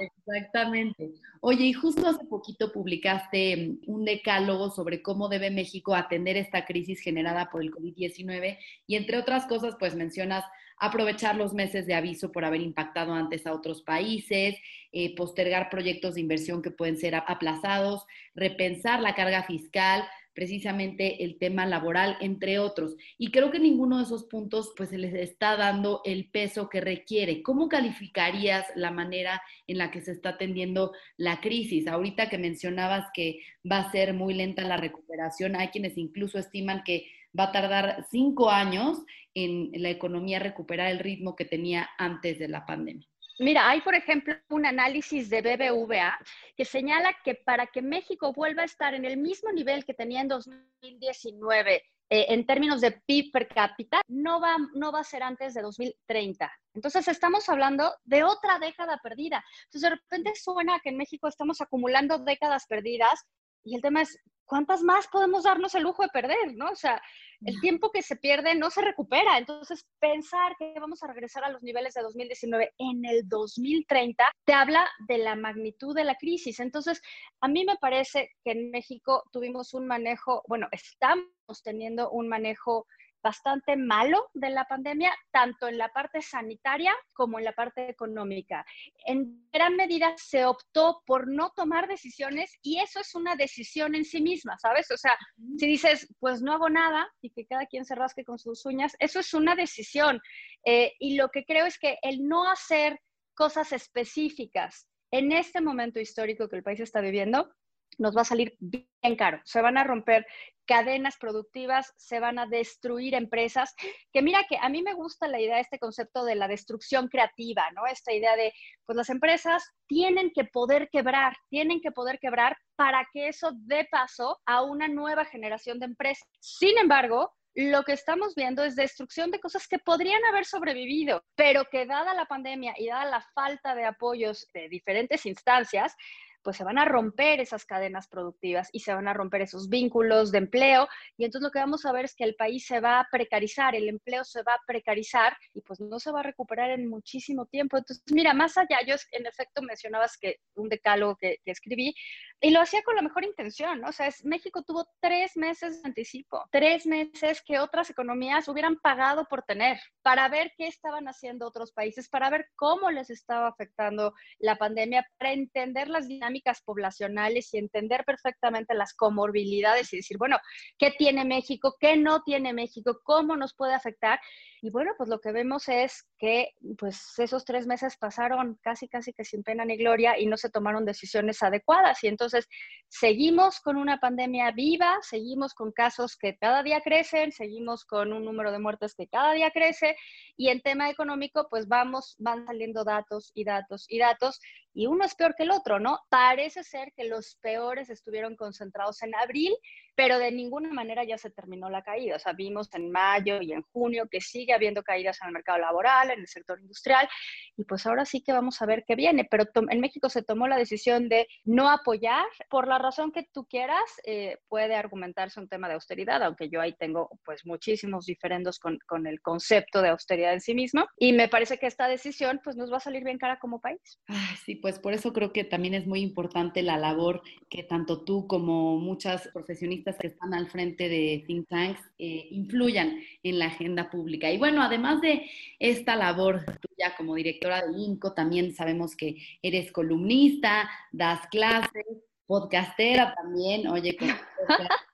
Exactamente. 0.00 1.10
Oye, 1.40 1.64
y 1.64 1.72
justo 1.72 2.08
hace 2.08 2.24
poquito 2.26 2.72
publicaste 2.72 3.76
un 3.86 4.04
decálogo 4.04 4.70
sobre 4.70 5.00
cómo 5.02 5.28
debe 5.28 5.50
México 5.50 5.94
atender 5.94 6.36
esta 6.36 6.64
crisis 6.64 7.00
generada 7.00 7.50
por 7.50 7.62
el 7.62 7.70
COVID-19 7.70 8.58
y 8.86 8.96
entre 8.96 9.18
otras 9.18 9.46
cosas, 9.46 9.76
pues 9.78 9.94
mencionas 9.94 10.44
aprovechar 10.80 11.36
los 11.36 11.52
meses 11.52 11.86
de 11.86 11.94
aviso 11.94 12.32
por 12.32 12.44
haber 12.44 12.62
impactado 12.62 13.12
antes 13.12 13.46
a 13.46 13.52
otros 13.52 13.82
países, 13.82 14.56
eh, 14.92 15.14
postergar 15.14 15.68
proyectos 15.70 16.14
de 16.14 16.22
inversión 16.22 16.62
que 16.62 16.70
pueden 16.70 16.96
ser 16.96 17.14
aplazados, 17.14 18.06
repensar 18.34 19.00
la 19.00 19.14
carga 19.14 19.44
fiscal, 19.44 20.04
precisamente 20.32 21.22
el 21.24 21.38
tema 21.38 21.66
laboral, 21.66 22.16
entre 22.20 22.58
otros. 22.58 22.96
Y 23.18 23.30
creo 23.30 23.50
que 23.50 23.58
ninguno 23.58 23.98
de 23.98 24.04
esos 24.04 24.24
puntos 24.24 24.72
pues 24.74 24.88
se 24.88 24.96
les 24.96 25.12
está 25.12 25.56
dando 25.56 26.00
el 26.04 26.30
peso 26.30 26.68
que 26.68 26.80
requiere. 26.80 27.42
¿Cómo 27.42 27.68
calificarías 27.68 28.64
la 28.74 28.90
manera 28.90 29.42
en 29.66 29.76
la 29.76 29.90
que 29.90 30.00
se 30.00 30.12
está 30.12 30.30
atendiendo 30.30 30.92
la 31.18 31.40
crisis? 31.40 31.86
Ahorita 31.86 32.30
que 32.30 32.38
mencionabas 32.38 33.06
que 33.12 33.40
va 33.70 33.78
a 33.80 33.92
ser 33.92 34.14
muy 34.14 34.32
lenta 34.32 34.64
la 34.64 34.78
recuperación, 34.78 35.56
hay 35.56 35.68
quienes 35.68 35.98
incluso 35.98 36.38
estiman 36.38 36.84
que 36.84 37.06
va 37.38 37.44
a 37.44 37.52
tardar 37.52 38.06
cinco 38.10 38.50
años 38.50 39.04
en 39.34 39.70
la 39.74 39.90
economía 39.90 40.38
recuperar 40.38 40.90
el 40.90 40.98
ritmo 40.98 41.36
que 41.36 41.44
tenía 41.44 41.88
antes 41.98 42.38
de 42.38 42.48
la 42.48 42.66
pandemia. 42.66 43.06
Mira, 43.38 43.70
hay 43.70 43.80
por 43.80 43.94
ejemplo 43.94 44.34
un 44.50 44.66
análisis 44.66 45.30
de 45.30 45.40
BBVA 45.40 46.18
que 46.54 46.66
señala 46.66 47.16
que 47.24 47.34
para 47.34 47.66
que 47.66 47.80
México 47.80 48.34
vuelva 48.34 48.62
a 48.62 48.66
estar 48.66 48.92
en 48.92 49.06
el 49.06 49.16
mismo 49.16 49.50
nivel 49.50 49.86
que 49.86 49.94
tenía 49.94 50.20
en 50.20 50.28
2019 50.28 51.82
eh, 52.12 52.26
en 52.28 52.44
términos 52.44 52.80
de 52.80 52.90
PIB 52.90 53.30
per 53.30 53.48
cápita, 53.48 54.02
no 54.08 54.40
va, 54.40 54.56
no 54.74 54.90
va 54.90 55.00
a 55.00 55.04
ser 55.04 55.22
antes 55.22 55.54
de 55.54 55.62
2030. 55.62 56.52
Entonces 56.74 57.06
estamos 57.08 57.48
hablando 57.48 57.94
de 58.04 58.24
otra 58.24 58.58
década 58.58 58.98
perdida. 59.02 59.44
Entonces 59.64 59.82
de 59.82 59.96
repente 59.96 60.32
suena 60.34 60.80
que 60.80 60.90
en 60.90 60.96
México 60.96 61.28
estamos 61.28 61.60
acumulando 61.60 62.18
décadas 62.18 62.66
perdidas 62.66 63.24
y 63.64 63.76
el 63.76 63.80
tema 63.80 64.02
es, 64.02 64.18
¿cuántas 64.50 64.82
más 64.82 65.06
podemos 65.06 65.44
darnos 65.44 65.76
el 65.76 65.84
lujo 65.84 66.02
de 66.02 66.08
perder? 66.08 66.56
¿no? 66.56 66.72
O 66.72 66.74
sea, 66.74 67.00
el 67.46 67.60
tiempo 67.60 67.92
que 67.92 68.02
se 68.02 68.16
pierde 68.16 68.56
no 68.56 68.68
se 68.68 68.82
recupera. 68.82 69.38
Entonces, 69.38 69.86
pensar 70.00 70.56
que 70.58 70.74
vamos 70.80 71.04
a 71.04 71.06
regresar 71.06 71.44
a 71.44 71.50
los 71.50 71.62
niveles 71.62 71.94
de 71.94 72.02
2019 72.02 72.74
en 72.76 73.04
el 73.04 73.28
2030 73.28 74.24
te 74.44 74.52
habla 74.52 74.88
de 75.06 75.18
la 75.18 75.36
magnitud 75.36 75.94
de 75.94 76.02
la 76.02 76.16
crisis. 76.16 76.58
Entonces, 76.58 77.00
a 77.40 77.46
mí 77.46 77.64
me 77.64 77.76
parece 77.76 78.32
que 78.44 78.50
en 78.50 78.72
México 78.72 79.22
tuvimos 79.32 79.72
un 79.72 79.86
manejo, 79.86 80.42
bueno, 80.48 80.66
estamos 80.72 81.28
teniendo 81.62 82.10
un 82.10 82.26
manejo 82.26 82.86
bastante 83.22 83.76
malo 83.76 84.30
de 84.34 84.50
la 84.50 84.64
pandemia, 84.64 85.12
tanto 85.30 85.68
en 85.68 85.78
la 85.78 85.88
parte 85.88 86.22
sanitaria 86.22 86.94
como 87.12 87.38
en 87.38 87.44
la 87.44 87.52
parte 87.52 87.88
económica. 87.88 88.64
En 89.06 89.48
gran 89.52 89.76
medida 89.76 90.14
se 90.16 90.44
optó 90.44 91.02
por 91.06 91.28
no 91.28 91.50
tomar 91.50 91.88
decisiones 91.88 92.58
y 92.62 92.78
eso 92.78 93.00
es 93.00 93.14
una 93.14 93.36
decisión 93.36 93.94
en 93.94 94.04
sí 94.04 94.20
misma, 94.20 94.56
¿sabes? 94.58 94.90
O 94.90 94.96
sea, 94.96 95.16
si 95.58 95.66
dices, 95.66 96.08
pues 96.18 96.42
no 96.42 96.52
hago 96.52 96.68
nada 96.68 97.08
y 97.20 97.30
que 97.30 97.46
cada 97.46 97.66
quien 97.66 97.84
se 97.84 97.94
rasque 97.94 98.24
con 98.24 98.38
sus 98.38 98.64
uñas, 98.66 98.96
eso 98.98 99.20
es 99.20 99.34
una 99.34 99.54
decisión. 99.54 100.20
Eh, 100.64 100.92
y 100.98 101.16
lo 101.16 101.28
que 101.30 101.44
creo 101.44 101.66
es 101.66 101.78
que 101.78 101.98
el 102.02 102.26
no 102.26 102.48
hacer 102.48 103.00
cosas 103.34 103.72
específicas 103.72 104.86
en 105.10 105.32
este 105.32 105.60
momento 105.60 105.98
histórico 105.98 106.48
que 106.48 106.56
el 106.56 106.62
país 106.62 106.80
está 106.80 107.00
viviendo, 107.00 107.52
nos 107.98 108.16
va 108.16 108.22
a 108.22 108.24
salir 108.24 108.56
bien 108.58 109.16
caro. 109.16 109.40
Se 109.44 109.60
van 109.60 109.78
a 109.78 109.84
romper 109.84 110.26
cadenas 110.66 111.16
productivas, 111.18 111.92
se 111.96 112.20
van 112.20 112.38
a 112.38 112.46
destruir 112.46 113.14
empresas, 113.14 113.74
que 114.12 114.22
mira 114.22 114.44
que 114.48 114.56
a 114.60 114.68
mí 114.68 114.82
me 114.82 114.94
gusta 114.94 115.26
la 115.26 115.40
idea, 115.40 115.58
este 115.58 115.80
concepto 115.80 116.24
de 116.24 116.36
la 116.36 116.46
destrucción 116.46 117.08
creativa, 117.08 117.64
¿no? 117.74 117.86
Esta 117.86 118.12
idea 118.12 118.36
de, 118.36 118.52
pues 118.86 118.96
las 118.96 119.10
empresas 119.10 119.68
tienen 119.88 120.30
que 120.32 120.44
poder 120.44 120.88
quebrar, 120.90 121.36
tienen 121.48 121.80
que 121.80 121.90
poder 121.90 122.20
quebrar 122.20 122.56
para 122.76 123.04
que 123.12 123.26
eso 123.26 123.50
dé 123.52 123.88
paso 123.90 124.38
a 124.46 124.62
una 124.62 124.86
nueva 124.86 125.24
generación 125.24 125.80
de 125.80 125.86
empresas. 125.86 126.28
Sin 126.38 126.78
embargo, 126.78 127.34
lo 127.54 127.82
que 127.82 127.92
estamos 127.92 128.36
viendo 128.36 128.62
es 128.62 128.76
destrucción 128.76 129.32
de 129.32 129.40
cosas 129.40 129.66
que 129.66 129.80
podrían 129.80 130.24
haber 130.24 130.44
sobrevivido, 130.44 131.24
pero 131.34 131.64
que 131.64 131.84
dada 131.84 132.14
la 132.14 132.26
pandemia 132.26 132.74
y 132.78 132.86
dada 132.86 133.06
la 133.06 133.26
falta 133.34 133.74
de 133.74 133.86
apoyos 133.86 134.46
de 134.54 134.68
diferentes 134.68 135.26
instancias, 135.26 135.96
pues 136.42 136.56
se 136.56 136.64
van 136.64 136.78
a 136.78 136.84
romper 136.84 137.40
esas 137.40 137.64
cadenas 137.64 138.08
productivas 138.08 138.68
y 138.72 138.80
se 138.80 138.94
van 138.94 139.08
a 139.08 139.12
romper 139.12 139.42
esos 139.42 139.68
vínculos 139.68 140.32
de 140.32 140.38
empleo 140.38 140.88
y 141.16 141.24
entonces 141.24 141.44
lo 141.44 141.50
que 141.50 141.58
vamos 141.58 141.84
a 141.84 141.92
ver 141.92 142.04
es 142.04 142.14
que 142.14 142.24
el 142.24 142.34
país 142.34 142.66
se 142.66 142.80
va 142.80 143.00
a 143.00 143.08
precarizar, 143.10 143.74
el 143.74 143.88
empleo 143.88 144.24
se 144.24 144.42
va 144.42 144.54
a 144.54 144.60
precarizar 144.66 145.36
y 145.54 145.60
pues 145.60 145.80
no 145.80 145.98
se 145.98 146.10
va 146.10 146.20
a 146.20 146.24
recuperar 146.24 146.70
en 146.70 146.88
muchísimo 146.88 147.46
tiempo. 147.46 147.76
Entonces, 147.76 148.02
mira, 148.12 148.32
más 148.32 148.56
allá, 148.56 148.78
yo 148.86 148.94
en 149.12 149.26
efecto 149.26 149.62
mencionabas 149.62 150.16
que 150.16 150.36
un 150.54 150.68
decálogo 150.68 151.16
que, 151.16 151.38
escribí 151.44 151.94
y 152.40 152.50
lo 152.50 152.60
hacía 152.60 152.82
con 152.84 152.94
la 152.94 153.02
mejor 153.02 153.24
intención, 153.24 153.80
¿no? 153.80 153.88
O 153.88 153.92
sea, 153.92 154.06
es, 154.06 154.24
México 154.24 154.62
tuvo 154.62 154.86
tres 155.00 155.36
meses 155.36 155.82
de 155.82 155.88
anticipo, 155.88 156.44
tres 156.52 156.86
meses 156.86 157.42
que 157.44 157.58
otras 157.58 157.90
economías 157.90 158.46
hubieran 158.48 158.78
pagado 158.78 159.26
por 159.26 159.42
tener 159.42 159.80
para 160.02 160.28
ver 160.28 160.52
qué 160.56 160.68
estaban 160.68 161.08
haciendo 161.08 161.46
otros 161.46 161.72
países, 161.72 162.08
para 162.08 162.30
ver 162.30 162.48
cómo 162.54 162.90
les 162.90 163.10
estaba 163.10 163.48
afectando 163.48 164.14
la 164.38 164.56
pandemia, 164.56 165.06
para 165.18 165.32
entender 165.32 165.88
las 165.88 166.06
dinámicas 166.06 166.29
poblacionales 166.64 167.52
y 167.52 167.58
entender 167.58 168.04
perfectamente 168.04 168.74
las 168.74 168.94
comorbilidades 168.94 169.92
y 169.92 169.96
decir, 169.96 170.18
bueno, 170.18 170.38
¿qué 170.78 170.92
tiene 170.96 171.24
México? 171.24 171.76
¿Qué 171.78 171.96
no 171.96 172.22
tiene 172.22 172.52
México? 172.52 173.00
¿Cómo 173.04 173.36
nos 173.36 173.54
puede 173.54 173.74
afectar? 173.74 174.20
Y 174.62 174.70
bueno, 174.70 174.92
pues 174.96 175.08
lo 175.08 175.20
que 175.20 175.32
vemos 175.32 175.68
es 175.68 176.06
que 176.18 176.50
pues 176.78 177.18
esos 177.18 177.44
tres 177.44 177.66
meses 177.66 177.96
pasaron 177.96 178.58
casi, 178.62 178.88
casi 178.88 179.12
que 179.12 179.24
sin 179.24 179.42
pena 179.42 179.64
ni 179.64 179.76
gloria 179.76 180.18
y 180.18 180.26
no 180.26 180.36
se 180.36 180.50
tomaron 180.50 180.84
decisiones 180.84 181.42
adecuadas. 181.42 182.04
Y 182.04 182.08
entonces 182.08 182.46
seguimos 182.88 183.60
con 183.60 183.76
una 183.76 183.98
pandemia 183.98 184.50
viva, 184.50 184.98
seguimos 185.02 185.54
con 185.54 185.72
casos 185.72 186.16
que 186.16 186.36
cada 186.36 186.62
día 186.62 186.80
crecen, 186.82 187.32
seguimos 187.32 187.84
con 187.84 188.12
un 188.12 188.24
número 188.24 188.52
de 188.52 188.58
muertes 188.58 188.94
que 188.94 189.08
cada 189.08 189.32
día 189.32 189.50
crece 189.50 189.96
y 190.36 190.48
en 190.48 190.60
tema 190.60 190.90
económico 190.90 191.46
pues 191.48 191.66
vamos, 191.66 192.16
van 192.18 192.44
saliendo 192.46 192.84
datos 192.84 193.30
y 193.34 193.44
datos 193.44 193.86
y 193.88 193.98
datos 193.98 194.40
y 194.72 194.86
uno 194.86 195.04
es 195.04 195.14
peor 195.14 195.34
que 195.34 195.42
el 195.42 195.50
otro, 195.50 195.80
¿no? 195.80 196.00
Parece 196.08 196.62
ser 196.62 196.92
que 196.92 197.04
los 197.04 197.36
peores 197.36 197.90
estuvieron 197.90 198.36
concentrados 198.36 199.02
en 199.02 199.14
abril, 199.14 199.56
pero 200.00 200.18
de 200.18 200.32
ninguna 200.32 200.72
manera 200.72 201.04
ya 201.04 201.18
se 201.18 201.28
terminó 201.28 201.68
la 201.68 201.82
caída. 201.82 202.16
O 202.16 202.18
sea, 202.18 202.32
vimos 202.32 202.72
en 202.72 202.90
mayo 202.90 203.42
y 203.42 203.52
en 203.52 203.60
junio 203.60 204.08
que 204.10 204.22
sigue 204.22 204.54
habiendo 204.54 204.82
caídas 204.82 205.18
en 205.20 205.26
el 205.28 205.34
mercado 205.34 205.58
laboral, 205.58 206.10
en 206.10 206.20
el 206.20 206.26
sector 206.26 206.58
industrial, 206.58 207.06
y 207.54 207.64
pues 207.64 207.84
ahora 207.84 208.06
sí 208.06 208.22
que 208.22 208.32
vamos 208.32 208.62
a 208.62 208.64
ver 208.64 208.82
qué 208.86 208.94
viene. 208.94 209.28
Pero 209.30 209.44
en 209.68 209.78
México 209.78 210.08
se 210.08 210.22
tomó 210.22 210.48
la 210.48 210.56
decisión 210.56 211.10
de 211.10 211.28
no 211.44 211.68
apoyar, 211.68 212.24
por 212.48 212.66
la 212.66 212.78
razón 212.78 213.12
que 213.12 213.28
tú 213.30 213.44
quieras, 213.44 213.84
eh, 214.06 214.38
puede 214.48 214.74
argumentarse 214.74 215.38
un 215.38 215.48
tema 215.48 215.68
de 215.68 215.74
austeridad, 215.74 216.22
aunque 216.22 216.48
yo 216.48 216.62
ahí 216.62 216.74
tengo 216.78 217.10
pues 217.22 217.44
muchísimos 217.44 218.06
diferendos 218.06 218.58
con, 218.58 218.78
con 218.86 219.06
el 219.06 219.20
concepto 219.20 219.82
de 219.82 219.90
austeridad 219.90 220.32
en 220.32 220.40
sí 220.40 220.54
mismo, 220.54 220.86
y 220.96 221.12
me 221.12 221.28
parece 221.28 221.58
que 221.58 221.66
esta 221.66 221.88
decisión 221.88 222.40
pues 222.42 222.56
nos 222.56 222.72
va 222.72 222.78
a 222.78 222.80
salir 222.80 223.04
bien 223.04 223.18
cara 223.18 223.38
como 223.38 223.60
país. 223.60 224.00
sí, 224.46 224.54
pues 224.54 224.78
por 224.78 224.94
eso 224.94 225.12
creo 225.12 225.34
que 225.34 225.44
también 225.44 225.74
es 225.74 225.86
muy 225.86 226.00
importante 226.00 226.62
la 226.62 226.78
labor 226.78 227.20
que 227.50 227.64
tanto 227.64 228.02
tú 228.02 228.26
como 228.26 228.78
muchas 228.78 229.28
profesionistas 229.34 229.89
que 229.98 230.08
están 230.08 230.34
al 230.34 230.48
frente 230.48 230.88
de 230.88 231.24
think 231.26 231.48
tanks 231.48 231.80
eh, 231.98 232.28
influyan 232.30 233.00
en 233.22 233.38
la 233.38 233.46
agenda 233.46 233.90
pública. 233.90 234.30
Y 234.30 234.38
bueno, 234.38 234.62
además 234.62 235.00
de 235.00 235.30
esta 235.58 235.96
labor 235.96 236.44
tuya 236.44 236.94
como 236.96 237.14
directora 237.14 237.66
de 237.66 237.78
INCO, 237.78 238.12
también 238.12 238.54
sabemos 238.54 238.96
que 238.96 239.16
eres 239.42 239.72
columnista, 239.72 240.68
das 240.92 241.26
clases, 241.28 241.84
podcastera 242.26 243.14
también, 243.14 243.66
oye, 243.68 243.96
con 243.96 244.08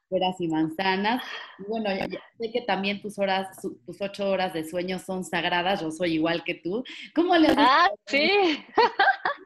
peras 0.09 0.41
y 0.41 0.49
manzanas. 0.49 1.23
Y 1.59 1.65
bueno, 1.65 1.91
sé 2.39 2.51
que 2.53 2.63
también 2.63 3.01
tus 3.01 3.19
horas, 3.19 3.49
tus 3.61 4.01
ocho 4.01 4.31
horas 4.31 4.53
de 4.53 4.65
sueño 4.65 4.99
son 4.99 5.25
sagradas, 5.25 5.81
yo 5.81 5.91
soy 5.91 6.15
igual 6.15 6.45
que 6.45 6.55
tú. 6.55 6.85
¿Cómo 7.15 7.37
le 7.37 7.49
haces? 7.49 7.59
Ah, 7.59 7.89
sí. 8.07 8.65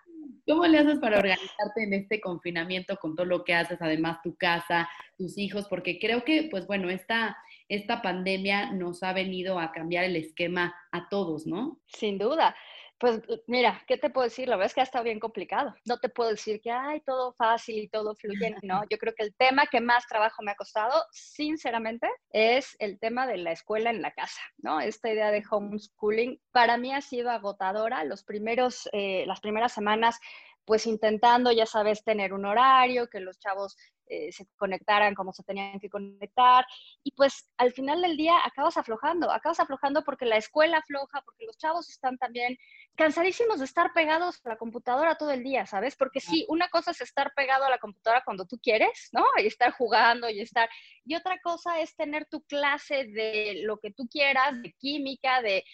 ¿Cómo 0.50 0.66
le 0.66 0.78
haces 0.78 0.98
para 0.98 1.18
organizarte 1.18 1.84
en 1.84 1.94
este 1.94 2.20
confinamiento 2.20 2.96
con 2.96 3.14
todo 3.14 3.24
lo 3.24 3.44
que 3.44 3.54
haces, 3.54 3.80
además 3.80 4.20
tu 4.20 4.34
casa, 4.34 4.88
tus 5.16 5.38
hijos? 5.38 5.68
Porque 5.68 6.00
creo 6.00 6.24
que, 6.24 6.48
pues 6.50 6.66
bueno, 6.66 6.90
esta, 6.90 7.36
esta 7.68 8.02
pandemia 8.02 8.72
nos 8.72 9.04
ha 9.04 9.12
venido 9.12 9.60
a 9.60 9.70
cambiar 9.70 10.02
el 10.02 10.16
esquema 10.16 10.74
a 10.90 11.08
todos, 11.08 11.46
¿no? 11.46 11.78
Sin 11.86 12.18
duda. 12.18 12.56
Pues 13.00 13.22
mira, 13.46 13.82
¿qué 13.86 13.96
te 13.96 14.10
puedo 14.10 14.26
decir? 14.28 14.46
La 14.46 14.56
verdad 14.56 14.66
es 14.66 14.74
que 14.74 14.82
ha 14.82 14.84
estado 14.84 15.04
bien 15.04 15.18
complicado. 15.18 15.74
No 15.86 15.96
te 15.96 16.10
puedo 16.10 16.28
decir 16.28 16.60
que 16.60 16.70
hay 16.70 17.00
todo 17.00 17.32
fácil 17.32 17.78
y 17.78 17.88
todo 17.88 18.14
fluye. 18.14 18.54
No, 18.62 18.82
yo 18.90 18.98
creo 18.98 19.14
que 19.14 19.22
el 19.22 19.34
tema 19.34 19.66
que 19.66 19.80
más 19.80 20.06
trabajo 20.06 20.42
me 20.42 20.50
ha 20.50 20.54
costado, 20.54 21.02
sinceramente, 21.10 22.06
es 22.30 22.76
el 22.78 22.98
tema 22.98 23.26
de 23.26 23.38
la 23.38 23.52
escuela 23.52 23.88
en 23.88 24.02
la 24.02 24.12
casa, 24.12 24.42
¿no? 24.58 24.80
Esta 24.80 25.10
idea 25.10 25.30
de 25.30 25.42
homeschooling 25.50 26.42
para 26.52 26.76
mí 26.76 26.92
ha 26.92 27.00
sido 27.00 27.30
agotadora. 27.30 28.04
Los 28.04 28.22
primeros, 28.22 28.86
eh, 28.92 29.24
las 29.26 29.40
primeras 29.40 29.72
semanas 29.72 30.20
pues 30.66 30.86
intentando, 30.86 31.50
ya 31.50 31.66
sabes, 31.66 32.04
tener 32.04 32.32
un 32.32 32.44
horario, 32.44 33.08
que 33.08 33.18
los 33.18 33.40
chavos 33.40 33.76
eh, 34.10 34.32
se 34.32 34.44
conectaran 34.56 35.14
como 35.14 35.32
se 35.32 35.44
tenían 35.44 35.78
que 35.78 35.88
conectar. 35.88 36.66
Y 37.04 37.12
pues 37.12 37.48
al 37.56 37.72
final 37.72 38.02
del 38.02 38.16
día 38.16 38.34
acabas 38.44 38.76
aflojando, 38.76 39.30
acabas 39.30 39.60
aflojando 39.60 40.02
porque 40.02 40.26
la 40.26 40.36
escuela 40.36 40.78
afloja, 40.78 41.22
porque 41.22 41.46
los 41.46 41.56
chavos 41.56 41.88
están 41.88 42.18
también 42.18 42.58
cansadísimos 42.96 43.60
de 43.60 43.66
estar 43.66 43.92
pegados 43.92 44.40
a 44.44 44.50
la 44.50 44.56
computadora 44.56 45.14
todo 45.14 45.30
el 45.30 45.44
día, 45.44 45.64
¿sabes? 45.64 45.94
Porque 45.94 46.20
sí, 46.20 46.44
una 46.48 46.68
cosa 46.68 46.90
es 46.90 47.00
estar 47.00 47.32
pegado 47.34 47.64
a 47.64 47.70
la 47.70 47.78
computadora 47.78 48.22
cuando 48.24 48.46
tú 48.46 48.58
quieres, 48.60 49.08
¿no? 49.12 49.24
Y 49.38 49.46
estar 49.46 49.70
jugando 49.70 50.28
y 50.28 50.40
estar... 50.40 50.68
Y 51.04 51.14
otra 51.14 51.40
cosa 51.40 51.80
es 51.80 51.94
tener 51.94 52.26
tu 52.26 52.42
clase 52.42 53.06
de 53.06 53.62
lo 53.64 53.78
que 53.78 53.92
tú 53.92 54.08
quieras, 54.08 54.60
de 54.60 54.72
química, 54.78 55.40
de 55.40 55.64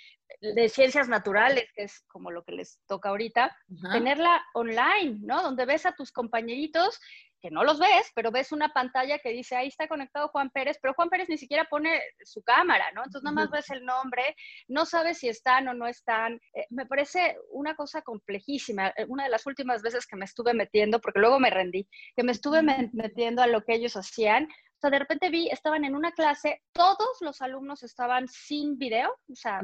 de 0.40 0.68
ciencias 0.68 1.08
naturales, 1.08 1.70
que 1.74 1.84
es 1.84 2.02
como 2.08 2.30
lo 2.30 2.44
que 2.44 2.52
les 2.52 2.80
toca 2.86 3.08
ahorita, 3.08 3.56
tenerla 3.92 4.44
online, 4.54 5.20
¿no? 5.22 5.42
Donde 5.42 5.64
ves 5.64 5.86
a 5.86 5.94
tus 5.94 6.12
compañeritos 6.12 7.00
que 7.46 7.54
no 7.54 7.62
los 7.62 7.78
ves, 7.78 8.10
pero 8.12 8.32
ves 8.32 8.50
una 8.50 8.70
pantalla 8.70 9.20
que 9.20 9.30
dice, 9.30 9.54
ahí 9.54 9.68
está 9.68 9.86
conectado 9.86 10.28
Juan 10.28 10.50
Pérez, 10.50 10.78
pero 10.82 10.94
Juan 10.94 11.08
Pérez 11.08 11.28
ni 11.28 11.38
siquiera 11.38 11.64
pone 11.70 12.00
su 12.24 12.42
cámara, 12.42 12.86
¿no? 12.92 13.04
Entonces 13.04 13.22
nada 13.22 13.36
más 13.36 13.50
ves 13.50 13.70
el 13.70 13.84
nombre, 13.84 14.34
no 14.66 14.84
sabes 14.84 15.18
si 15.18 15.28
están 15.28 15.68
o 15.68 15.74
no 15.74 15.86
están. 15.86 16.40
Eh, 16.54 16.66
me 16.70 16.86
parece 16.86 17.38
una 17.50 17.76
cosa 17.76 18.02
complejísima. 18.02 18.88
Eh, 18.96 19.06
una 19.06 19.24
de 19.24 19.30
las 19.30 19.46
últimas 19.46 19.80
veces 19.80 20.08
que 20.08 20.16
me 20.16 20.24
estuve 20.24 20.54
metiendo, 20.54 21.00
porque 21.00 21.20
luego 21.20 21.38
me 21.38 21.50
rendí, 21.50 21.88
que 22.16 22.24
me 22.24 22.32
estuve 22.32 22.62
metiendo 22.62 23.42
a 23.42 23.46
lo 23.46 23.62
que 23.62 23.74
ellos 23.74 23.96
hacían, 23.96 24.48
o 24.76 24.78
sea, 24.78 24.90
de 24.90 24.98
repente 24.98 25.30
vi, 25.30 25.48
estaban 25.48 25.86
en 25.86 25.94
una 25.94 26.12
clase, 26.12 26.60
todos 26.72 27.16
los 27.22 27.40
alumnos 27.40 27.82
estaban 27.82 28.28
sin 28.28 28.76
video, 28.76 29.08
o 29.30 29.34
sea, 29.34 29.62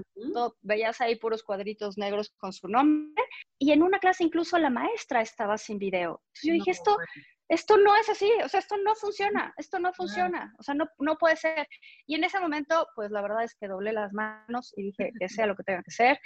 veías 0.62 1.02
ahí 1.02 1.16
puros 1.16 1.42
cuadritos 1.42 1.98
negros 1.98 2.32
con 2.38 2.54
su 2.54 2.66
nombre, 2.66 3.22
y 3.58 3.72
en 3.72 3.82
una 3.82 3.98
clase 3.98 4.24
incluso 4.24 4.56
la 4.56 4.70
maestra 4.70 5.20
estaba 5.20 5.58
sin 5.58 5.78
video. 5.78 6.22
Entonces 6.28 6.42
yo 6.42 6.52
dije, 6.54 6.70
esto, 6.70 6.96
esto 7.52 7.76
no 7.76 7.94
es 7.96 8.08
así, 8.08 8.30
o 8.42 8.48
sea, 8.48 8.60
esto 8.60 8.78
no 8.78 8.94
funciona, 8.94 9.52
esto 9.58 9.78
no 9.78 9.92
funciona, 9.92 10.54
o 10.58 10.62
sea, 10.62 10.74
no, 10.74 10.86
no 10.98 11.18
puede 11.18 11.36
ser. 11.36 11.68
Y 12.06 12.14
en 12.14 12.24
ese 12.24 12.40
momento, 12.40 12.88
pues 12.94 13.10
la 13.10 13.20
verdad 13.20 13.44
es 13.44 13.54
que 13.54 13.68
doblé 13.68 13.92
las 13.92 14.14
manos 14.14 14.72
y 14.74 14.84
dije 14.84 15.12
que 15.20 15.28
sea 15.28 15.44
lo 15.44 15.54
que 15.54 15.62
tenga 15.62 15.82
que 15.82 15.90
ser. 15.90 16.18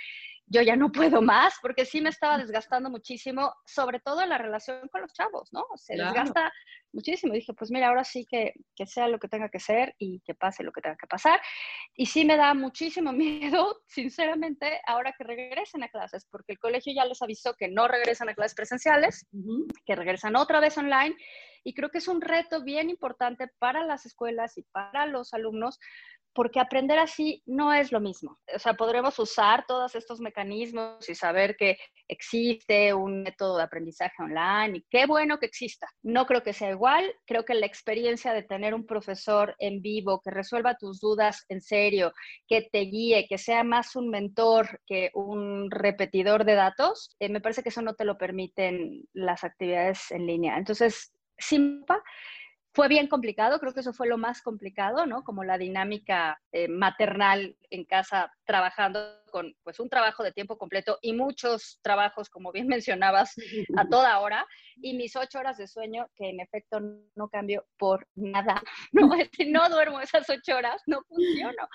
Yo 0.47 0.63
ya 0.63 0.77
no 0.77 0.93
puedo 0.93 1.23
más 1.23 1.55
porque 1.61 1.85
sí 1.85 2.01
me 2.01 2.11
estaba 2.11 2.39
desgastando 2.39 2.89
muchísimo, 2.89 3.53
sobre 3.65 4.01
todo 4.01 4.23
en 4.23 4.29
la 4.29 4.39
relación 4.39 4.89
con 4.89 5.01
los 5.01 5.13
chavos, 5.13 5.53
¿no? 5.53 5.65
Se 5.77 5.97
desgasta 5.97 6.53
muchísimo. 6.93 7.33
Dije, 7.33 7.53
pues 7.53 7.71
mira, 7.71 7.89
ahora 7.89 8.05
sí 8.05 8.27
que, 8.29 8.55
que 8.75 8.87
sea 8.87 9.09
lo 9.09 9.19
que 9.19 9.29
tenga 9.29 9.49
que 9.49 9.59
ser 9.59 9.95
y 9.99 10.21
que 10.21 10.35
pase 10.35 10.63
lo 10.63 10.73
que 10.73 10.81
tenga 10.81 10.97
que 10.97 11.07
pasar. 11.07 11.41
Y 11.95 12.07
sí 12.07 12.25
me 12.25 12.37
da 12.37 12.55
muchísimo 12.55 13.13
miedo, 13.13 13.81
sinceramente, 13.89 14.81
ahora 14.87 15.15
que 15.17 15.25
regresen 15.25 15.83
a 15.83 15.89
clases, 15.89 16.27
porque 16.31 16.53
el 16.53 16.59
colegio 16.59 16.93
ya 16.95 17.05
les 17.05 17.21
avisó 17.23 17.55
que 17.55 17.69
no 17.69 17.89
regresan 17.89 18.29
a 18.29 18.35
clases 18.35 18.55
presenciales, 18.55 19.27
que 19.85 19.97
regresan 19.97 20.37
otra 20.37 20.61
vez 20.61 20.79
online 20.79 21.17
y 21.67 21.75
creo 21.75 21.91
que 21.91 21.99
es 21.99 22.07
un 22.07 22.21
reto 22.21 22.63
bien 22.63 22.91
importante 22.91 23.49
para 23.59 23.85
las 23.85 24.07
escuelas 24.07 24.57
y 24.57 24.63
para 24.73 25.07
los 25.07 25.35
alumnos 25.35 25.81
porque 26.37 26.61
aprender 26.61 26.99
así 26.99 27.43
no 27.47 27.73
es 27.73 27.93
lo 27.93 27.99
mismo. 27.99 28.39
O 28.55 28.59
sea, 28.59 28.75
podremos 28.75 29.19
usar 29.19 29.65
todos 29.67 29.95
estos 29.95 30.21
mecanismos 30.21 31.09
y 31.09 31.15
saber 31.15 31.57
que 31.57 31.79
existe 32.09 32.93
un 32.93 33.23
método 33.23 33.57
de 33.57 33.63
aprendizaje 33.63 34.23
online 34.23 34.79
y 34.79 34.87
qué 34.91 35.07
bueno 35.07 35.39
que 35.39 35.47
exista. 35.47 35.89
No 36.03 36.27
creo 36.27 36.43
que 36.43 36.53
sea 36.53 36.71
igual, 36.71 37.11
creo 37.27 37.47
que 37.47 37.55
la 37.55 37.65
experiencia 37.65 38.35
de 38.35 38.43
tener 38.43 38.75
un 38.75 38.85
profesor 38.85 39.57
en 39.59 39.81
vivo 39.81 40.21
que 40.23 40.31
resuelva 40.31 40.77
tus 40.77 41.01
dudas 41.01 41.47
en 41.49 41.63
serio, 41.63 42.13
que 42.47 42.69
te 42.71 42.81
guíe, 42.81 43.27
que 43.27 43.39
sea 43.39 43.65
más 43.65 43.97
un 43.97 44.11
mentor 44.11 44.83
que 44.87 45.11
un 45.15 45.71
repetidor 45.71 46.45
de 46.45 46.55
datos, 46.55 47.17
eh, 47.19 47.31
me 47.31 47.41
parece 47.41 47.63
que 47.63 47.71
eso 47.71 47.81
no 47.81 47.95
te 47.95 48.05
lo 48.05 48.19
permiten 48.19 49.09
las 49.15 49.43
actividades 49.43 50.11
en 50.11 50.27
línea. 50.27 50.59
Entonces, 50.59 51.16
sí, 51.39 51.85
fue 52.73 52.89
bien 52.89 53.09
complicado, 53.09 53.59
creo 53.59 53.73
que 53.73 53.81
eso 53.81 53.95
fue 53.95 54.07
lo 54.07 54.19
más 54.19 54.43
complicado, 54.43 55.07
¿no? 55.07 55.25
Como 55.25 55.45
la 55.45 55.57
dinámica 55.57 56.43
eh, 56.53 56.69
maternal 56.69 57.57
en 57.71 57.85
casa 57.87 58.31
trabajando 58.45 59.01
con 59.37 59.55
pues 59.65 59.79
un 59.81 59.91
trabajo 59.91 60.23
de 60.23 60.33
tiempo 60.33 60.57
completo 60.57 60.99
y 61.03 61.13
muchos 61.13 61.79
trabajos, 61.83 62.31
como 62.31 62.53
bien 62.53 62.67
mencionabas, 62.69 63.35
a 63.77 63.87
toda 63.91 64.19
hora, 64.21 64.47
y 64.81 64.95
mis 64.95 65.15
ocho 65.15 65.39
horas 65.39 65.59
de 65.59 65.67
sueño, 65.67 66.07
que 66.17 66.31
en 66.31 66.41
efecto 66.41 66.81
no 67.15 67.29
cambio 67.29 67.67
por 67.77 68.09
nada, 68.15 68.63
no, 68.93 69.11
si 69.37 69.51
no 69.51 69.69
duermo 69.69 70.01
esas 70.01 70.27
ocho 70.31 70.57
horas, 70.57 70.83
no 70.87 71.03
funciono. 71.03 71.69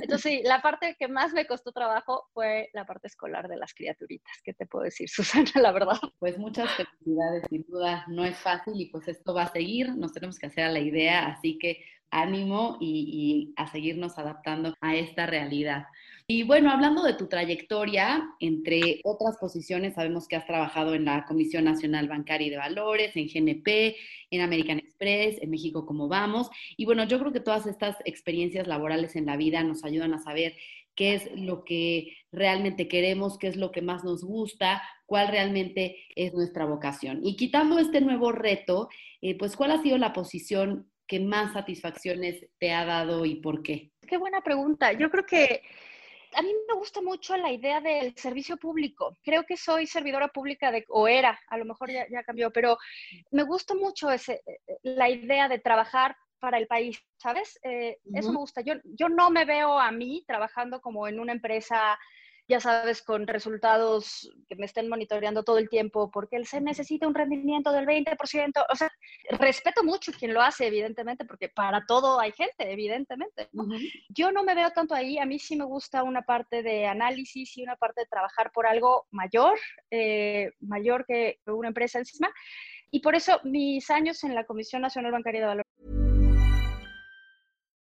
Entonces, 0.00 0.22
sí, 0.22 0.42
la 0.44 0.62
parte 0.62 0.96
que 0.98 1.08
más 1.08 1.34
me 1.34 1.46
costó 1.46 1.72
trabajo 1.72 2.24
fue 2.32 2.70
la 2.72 2.86
parte 2.86 3.08
escolar 3.08 3.48
de 3.48 3.58
las 3.58 3.74
criaturitas, 3.74 4.32
¿qué 4.42 4.54
te 4.54 4.64
puedo 4.64 4.86
decir, 4.86 5.10
Susana, 5.10 5.50
la 5.56 5.72
verdad? 5.72 5.98
Pues 6.18 6.38
muchas 6.38 6.70
felicidades, 6.70 7.44
sin 7.50 7.66
duda, 7.68 8.06
no 8.08 8.24
es 8.24 8.38
fácil 8.38 8.80
y 8.80 8.86
pues 8.86 9.08
esto 9.08 9.34
va 9.34 9.42
a 9.42 9.52
seguir, 9.52 9.94
nos 9.94 10.14
tenemos 10.14 10.38
que 10.38 10.46
hacer 10.46 10.64
a 10.64 10.72
la 10.72 10.80
idea, 10.80 11.26
así 11.26 11.58
que 11.58 11.84
ánimo 12.14 12.78
y, 12.80 13.52
a 13.56 13.66
seguirnos 13.66 14.18
adaptando 14.18 14.74
a 14.80 14.94
esta 14.94 15.26
realidad. 15.26 15.86
Y 16.26 16.42
bueno, 16.42 16.70
hablando 16.70 17.02
de 17.02 17.12
tu 17.12 17.26
trayectoria, 17.26 18.26
entre 18.40 19.02
otras 19.04 19.36
posiciones, 19.36 19.92
sabemos 19.92 20.26
que 20.26 20.36
has 20.36 20.46
trabajado 20.46 20.94
en 20.94 21.04
la 21.04 21.26
Comisión 21.26 21.64
Nacional 21.64 22.08
Bancaria 22.08 22.46
y 22.46 22.50
de 22.50 22.56
Valores, 22.56 23.14
en 23.14 23.28
GNP, 23.28 23.94
en 24.30 24.40
American 24.40 24.78
Express, 24.78 25.36
en 25.42 25.50
México 25.50 25.84
como 25.84 26.08
vamos. 26.08 26.48
Y 26.78 26.86
bueno, 26.86 27.04
yo 27.04 27.18
creo 27.18 27.30
que 27.30 27.40
todas 27.40 27.66
estas 27.66 27.98
experiencias 28.06 28.66
laborales 28.66 29.16
en 29.16 29.26
la 29.26 29.36
vida 29.36 29.62
nos 29.62 29.84
ayudan 29.84 30.14
a 30.14 30.18
saber 30.18 30.56
qué 30.94 31.12
es 31.14 31.30
lo 31.36 31.62
que 31.62 32.16
realmente 32.32 32.88
queremos, 32.88 33.36
qué 33.36 33.48
es 33.48 33.56
lo 33.56 33.70
que 33.70 33.82
más 33.82 34.02
nos 34.02 34.24
gusta, 34.24 34.82
cuál 35.04 35.28
realmente 35.28 36.06
es 36.16 36.32
nuestra 36.32 36.64
vocación. 36.64 37.20
Y 37.22 37.36
quitando 37.36 37.78
este 37.78 38.00
nuevo 38.00 38.32
reto, 38.32 38.88
eh, 39.20 39.36
pues 39.36 39.56
cuál 39.56 39.72
ha 39.72 39.82
sido 39.82 39.98
la 39.98 40.14
posición 40.14 40.90
que 41.06 41.20
más 41.20 41.52
satisfacciones 41.52 42.46
te 42.58 42.72
ha 42.72 42.86
dado 42.86 43.26
y 43.26 43.34
por 43.34 43.62
qué? 43.62 43.90
Qué 44.08 44.16
buena 44.16 44.40
pregunta. 44.40 44.92
Yo 44.94 45.10
creo 45.10 45.26
que 45.26 45.60
a 46.34 46.42
mí 46.42 46.52
me 46.68 46.74
gusta 46.74 47.00
mucho 47.00 47.36
la 47.36 47.50
idea 47.50 47.80
del 47.80 48.14
servicio 48.16 48.56
público. 48.56 49.16
Creo 49.22 49.44
que 49.44 49.56
soy 49.56 49.86
servidora 49.86 50.28
pública 50.28 50.70
de, 50.70 50.84
o 50.88 51.08
era, 51.08 51.38
a 51.48 51.58
lo 51.58 51.64
mejor 51.64 51.90
ya, 51.90 52.22
cambió, 52.24 52.50
pero 52.50 52.78
me 53.30 53.42
gusta 53.42 53.74
mucho 53.74 54.10
ese, 54.10 54.42
la 54.82 55.08
idea 55.08 55.48
de 55.48 55.58
trabajar 55.58 56.16
para 56.38 56.58
el 56.58 56.66
país, 56.66 57.00
¿sabes? 57.16 57.58
Eh, 57.62 57.98
eso 58.12 58.30
me 58.30 58.38
gusta. 58.38 58.60
Yo, 58.60 58.74
yo 58.84 59.08
no 59.08 59.30
me 59.30 59.44
veo 59.44 59.78
a 59.78 59.90
mí 59.90 60.24
trabajando 60.26 60.80
como 60.80 61.08
en 61.08 61.18
una 61.18 61.32
empresa 61.32 61.98
ya 62.46 62.60
sabes, 62.60 63.02
con 63.02 63.26
resultados 63.26 64.30
que 64.48 64.56
me 64.56 64.66
estén 64.66 64.88
monitoreando 64.88 65.42
todo 65.42 65.58
el 65.58 65.68
tiempo, 65.68 66.10
porque 66.10 66.44
se 66.44 66.60
necesita 66.60 67.08
un 67.08 67.14
rendimiento 67.14 67.72
del 67.72 67.86
20%. 67.86 68.64
O 68.70 68.76
sea, 68.76 68.90
respeto 69.30 69.82
mucho 69.82 70.12
quien 70.12 70.34
lo 70.34 70.42
hace, 70.42 70.66
evidentemente, 70.66 71.24
porque 71.24 71.48
para 71.48 71.86
todo 71.86 72.20
hay 72.20 72.32
gente, 72.32 72.70
evidentemente. 72.70 73.48
Yo 74.08 74.30
no 74.30 74.44
me 74.44 74.54
veo 74.54 74.70
tanto 74.70 74.94
ahí, 74.94 75.18
a 75.18 75.26
mí 75.26 75.38
sí 75.38 75.56
me 75.56 75.64
gusta 75.64 76.02
una 76.02 76.22
parte 76.22 76.62
de 76.62 76.86
análisis 76.86 77.56
y 77.56 77.62
una 77.62 77.76
parte 77.76 78.02
de 78.02 78.06
trabajar 78.06 78.50
por 78.52 78.66
algo 78.66 79.06
mayor, 79.10 79.58
eh, 79.90 80.50
mayor 80.60 81.06
que 81.06 81.38
una 81.46 81.68
empresa 81.68 81.98
encima. 81.98 82.30
Y 82.90 83.00
por 83.00 83.14
eso 83.14 83.40
mis 83.44 83.90
años 83.90 84.22
en 84.22 84.34
la 84.34 84.44
Comisión 84.44 84.82
Nacional 84.82 85.12
Bancaria 85.12 85.40
de 85.40 85.46
Valores 85.46 86.03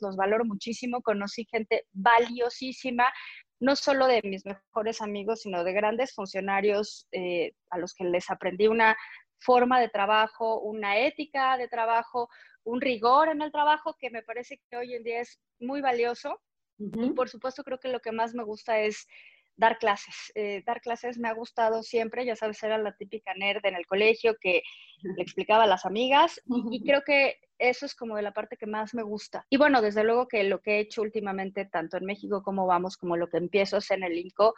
Los 0.00 0.16
valoro 0.16 0.44
muchísimo, 0.44 1.02
conocí 1.02 1.46
gente 1.50 1.84
valiosísima, 1.92 3.12
no 3.60 3.76
solo 3.76 4.06
de 4.06 4.20
mis 4.22 4.44
mejores 4.44 5.00
amigos, 5.00 5.42
sino 5.42 5.64
de 5.64 5.72
grandes 5.72 6.14
funcionarios 6.14 7.06
eh, 7.12 7.52
a 7.70 7.78
los 7.78 7.94
que 7.94 8.04
les 8.04 8.30
aprendí 8.30 8.66
una 8.66 8.96
forma 9.38 9.80
de 9.80 9.88
trabajo, 9.88 10.60
una 10.60 10.98
ética 10.98 11.56
de 11.56 11.68
trabajo, 11.68 12.28
un 12.64 12.80
rigor 12.80 13.28
en 13.28 13.42
el 13.42 13.52
trabajo 13.52 13.94
que 13.98 14.10
me 14.10 14.22
parece 14.22 14.60
que 14.68 14.76
hoy 14.76 14.94
en 14.94 15.04
día 15.04 15.20
es 15.20 15.38
muy 15.60 15.80
valioso. 15.80 16.40
Y 16.78 17.10
por 17.12 17.30
supuesto 17.30 17.64
creo 17.64 17.78
que 17.78 17.88
lo 17.88 18.00
que 18.00 18.12
más 18.12 18.34
me 18.34 18.44
gusta 18.44 18.80
es 18.80 19.06
dar 19.56 19.78
clases. 19.78 20.32
Eh, 20.34 20.62
dar 20.66 20.80
clases 20.80 21.18
me 21.18 21.28
ha 21.28 21.34
gustado 21.34 21.82
siempre, 21.82 22.24
ya 22.24 22.36
sabes, 22.36 22.62
era 22.62 22.78
la 22.78 22.96
típica 22.96 23.34
nerd 23.34 23.64
en 23.64 23.74
el 23.74 23.86
colegio 23.86 24.36
que 24.40 24.62
le 25.02 25.22
explicaba 25.22 25.64
a 25.64 25.66
las 25.66 25.86
amigas 25.86 26.40
y 26.70 26.82
creo 26.82 27.02
que 27.02 27.36
eso 27.58 27.86
es 27.86 27.94
como 27.94 28.16
de 28.16 28.22
la 28.22 28.32
parte 28.32 28.56
que 28.56 28.66
más 28.66 28.94
me 28.94 29.02
gusta. 29.02 29.46
Y 29.48 29.56
bueno, 29.56 29.80
desde 29.80 30.04
luego 30.04 30.28
que 30.28 30.44
lo 30.44 30.60
que 30.60 30.76
he 30.76 30.80
hecho 30.80 31.02
últimamente, 31.02 31.64
tanto 31.64 31.96
en 31.96 32.04
México 32.04 32.42
como 32.42 32.66
vamos, 32.66 32.96
como 32.96 33.16
lo 33.16 33.28
que 33.28 33.38
empiezo 33.38 33.76
a 33.76 33.78
hacer 33.78 33.98
en 33.98 34.04
el 34.04 34.18
INCO, 34.18 34.54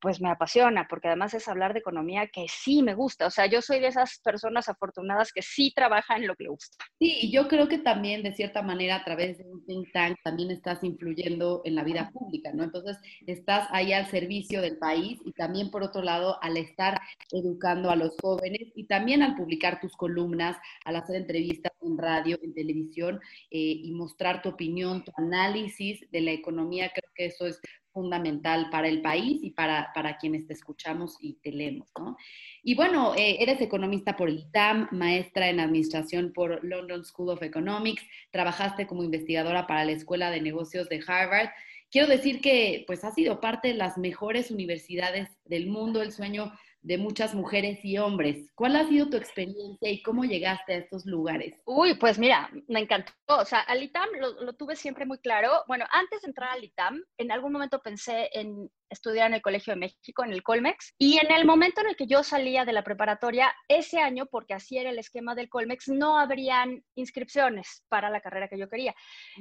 pues 0.00 0.20
me 0.20 0.30
apasiona, 0.30 0.86
porque 0.88 1.08
además 1.08 1.34
es 1.34 1.48
hablar 1.48 1.72
de 1.72 1.80
economía 1.80 2.28
que 2.28 2.46
sí 2.48 2.82
me 2.82 2.94
gusta. 2.94 3.26
O 3.26 3.30
sea, 3.30 3.46
yo 3.46 3.62
soy 3.62 3.80
de 3.80 3.88
esas 3.88 4.20
personas 4.22 4.68
afortunadas 4.68 5.32
que 5.32 5.42
sí 5.42 5.72
trabajan 5.74 6.22
en 6.22 6.28
lo 6.28 6.36
que 6.36 6.44
le 6.44 6.50
gusta. 6.50 6.84
Sí, 6.98 7.18
y 7.22 7.30
yo 7.30 7.48
creo 7.48 7.68
que 7.68 7.78
también, 7.78 8.22
de 8.22 8.34
cierta 8.34 8.62
manera, 8.62 8.96
a 8.96 9.04
través 9.04 9.38
de 9.38 9.44
un 9.44 9.64
think 9.64 9.92
tank, 9.92 10.16
también 10.22 10.50
estás 10.50 10.82
influyendo 10.84 11.62
en 11.64 11.74
la 11.74 11.84
vida 11.84 12.10
pública, 12.12 12.52
¿no? 12.52 12.64
Entonces, 12.64 12.98
estás 13.26 13.68
ahí 13.70 13.92
al 13.92 14.06
servicio 14.06 14.60
del 14.60 14.78
país 14.78 15.18
y 15.24 15.32
también, 15.32 15.70
por 15.70 15.82
otro 15.82 16.02
lado, 16.02 16.38
al 16.42 16.56
estar 16.56 17.00
educando 17.32 17.90
a 17.90 17.96
los 17.96 18.14
jóvenes 18.20 18.72
y 18.74 18.86
también 18.86 19.22
al 19.22 19.36
publicar 19.36 19.80
tus 19.80 19.96
columnas, 19.96 20.56
al 20.84 20.96
hacer 20.96 21.16
entrevistas 21.16 21.72
en 21.82 21.98
radio, 21.98 22.38
en 22.42 22.54
televisión 22.54 23.20
eh, 23.50 23.58
y 23.82 23.92
mostrar 23.92 24.42
tu 24.42 24.50
opinión, 24.50 25.04
tu 25.04 25.12
análisis 25.16 26.00
de 26.10 26.20
la 26.20 26.32
economía, 26.32 26.90
creo 26.94 27.10
que 27.14 27.26
eso 27.26 27.46
es 27.46 27.60
fundamental 27.96 28.68
para 28.68 28.88
el 28.88 29.00
país 29.00 29.42
y 29.42 29.52
para, 29.52 29.90
para 29.94 30.18
quienes 30.18 30.46
te 30.46 30.52
escuchamos 30.52 31.16
y 31.18 31.38
te 31.40 31.50
leemos, 31.50 31.88
¿no? 31.98 32.14
Y 32.62 32.74
bueno, 32.74 33.14
eh, 33.16 33.38
eres 33.40 33.58
economista 33.62 34.16
por 34.16 34.28
el 34.28 34.40
ITAM, 34.40 34.88
maestra 34.92 35.48
en 35.48 35.60
administración 35.60 36.34
por 36.34 36.62
London 36.62 37.06
School 37.06 37.30
of 37.30 37.42
Economics, 37.42 38.02
trabajaste 38.30 38.86
como 38.86 39.02
investigadora 39.02 39.66
para 39.66 39.86
la 39.86 39.92
Escuela 39.92 40.30
de 40.30 40.42
Negocios 40.42 40.90
de 40.90 41.02
Harvard. 41.06 41.48
Quiero 41.90 42.06
decir 42.06 42.42
que 42.42 42.84
pues 42.86 43.02
has 43.02 43.14
sido 43.14 43.40
parte 43.40 43.68
de 43.68 43.74
las 43.74 43.96
mejores 43.96 44.50
universidades 44.50 45.30
del 45.46 45.68
mundo, 45.68 46.02
el 46.02 46.12
sueño 46.12 46.52
de 46.86 46.98
muchas 46.98 47.34
mujeres 47.34 47.84
y 47.84 47.98
hombres. 47.98 48.52
¿Cuál 48.54 48.76
ha 48.76 48.86
sido 48.86 49.10
tu 49.10 49.16
experiencia 49.16 49.90
y 49.90 50.02
cómo 50.02 50.24
llegaste 50.24 50.72
a 50.72 50.76
estos 50.76 51.04
lugares? 51.04 51.60
Uy, 51.64 51.94
pues 51.94 52.16
mira, 52.16 52.48
me 52.68 52.78
encantó. 52.78 53.12
O 53.26 53.44
sea, 53.44 53.60
al 53.60 53.82
ITAM 53.82 54.08
lo, 54.20 54.40
lo, 54.44 54.52
tuve 54.52 54.76
siempre 54.76 55.04
muy 55.04 55.18
claro. 55.18 55.50
Bueno, 55.66 55.84
antes 55.90 56.22
de 56.22 56.28
entrar 56.28 56.50
al 56.50 56.62
ITAM, 56.62 57.02
en 57.18 57.32
algún 57.32 57.52
momento 57.52 57.82
pensé 57.82 58.30
en 58.32 58.70
estudiar 58.90 59.28
en 59.28 59.34
el 59.34 59.42
Colegio 59.42 59.74
de 59.74 59.80
México, 59.80 60.24
en 60.24 60.32
el 60.32 60.42
Colmex, 60.42 60.94
y 60.98 61.18
en 61.18 61.32
el 61.32 61.44
momento 61.44 61.80
en 61.80 61.88
el 61.88 61.96
que 61.96 62.06
yo 62.06 62.22
salía 62.22 62.64
de 62.64 62.72
la 62.72 62.84
preparatoria, 62.84 63.54
ese 63.68 63.98
año, 63.98 64.26
porque 64.26 64.54
así 64.54 64.78
era 64.78 64.90
el 64.90 64.98
esquema 64.98 65.34
del 65.34 65.48
Colmex, 65.48 65.88
no 65.88 66.18
habrían 66.18 66.84
inscripciones 66.94 67.84
para 67.88 68.10
la 68.10 68.20
carrera 68.20 68.48
que 68.48 68.58
yo 68.58 68.68
quería. 68.68 68.94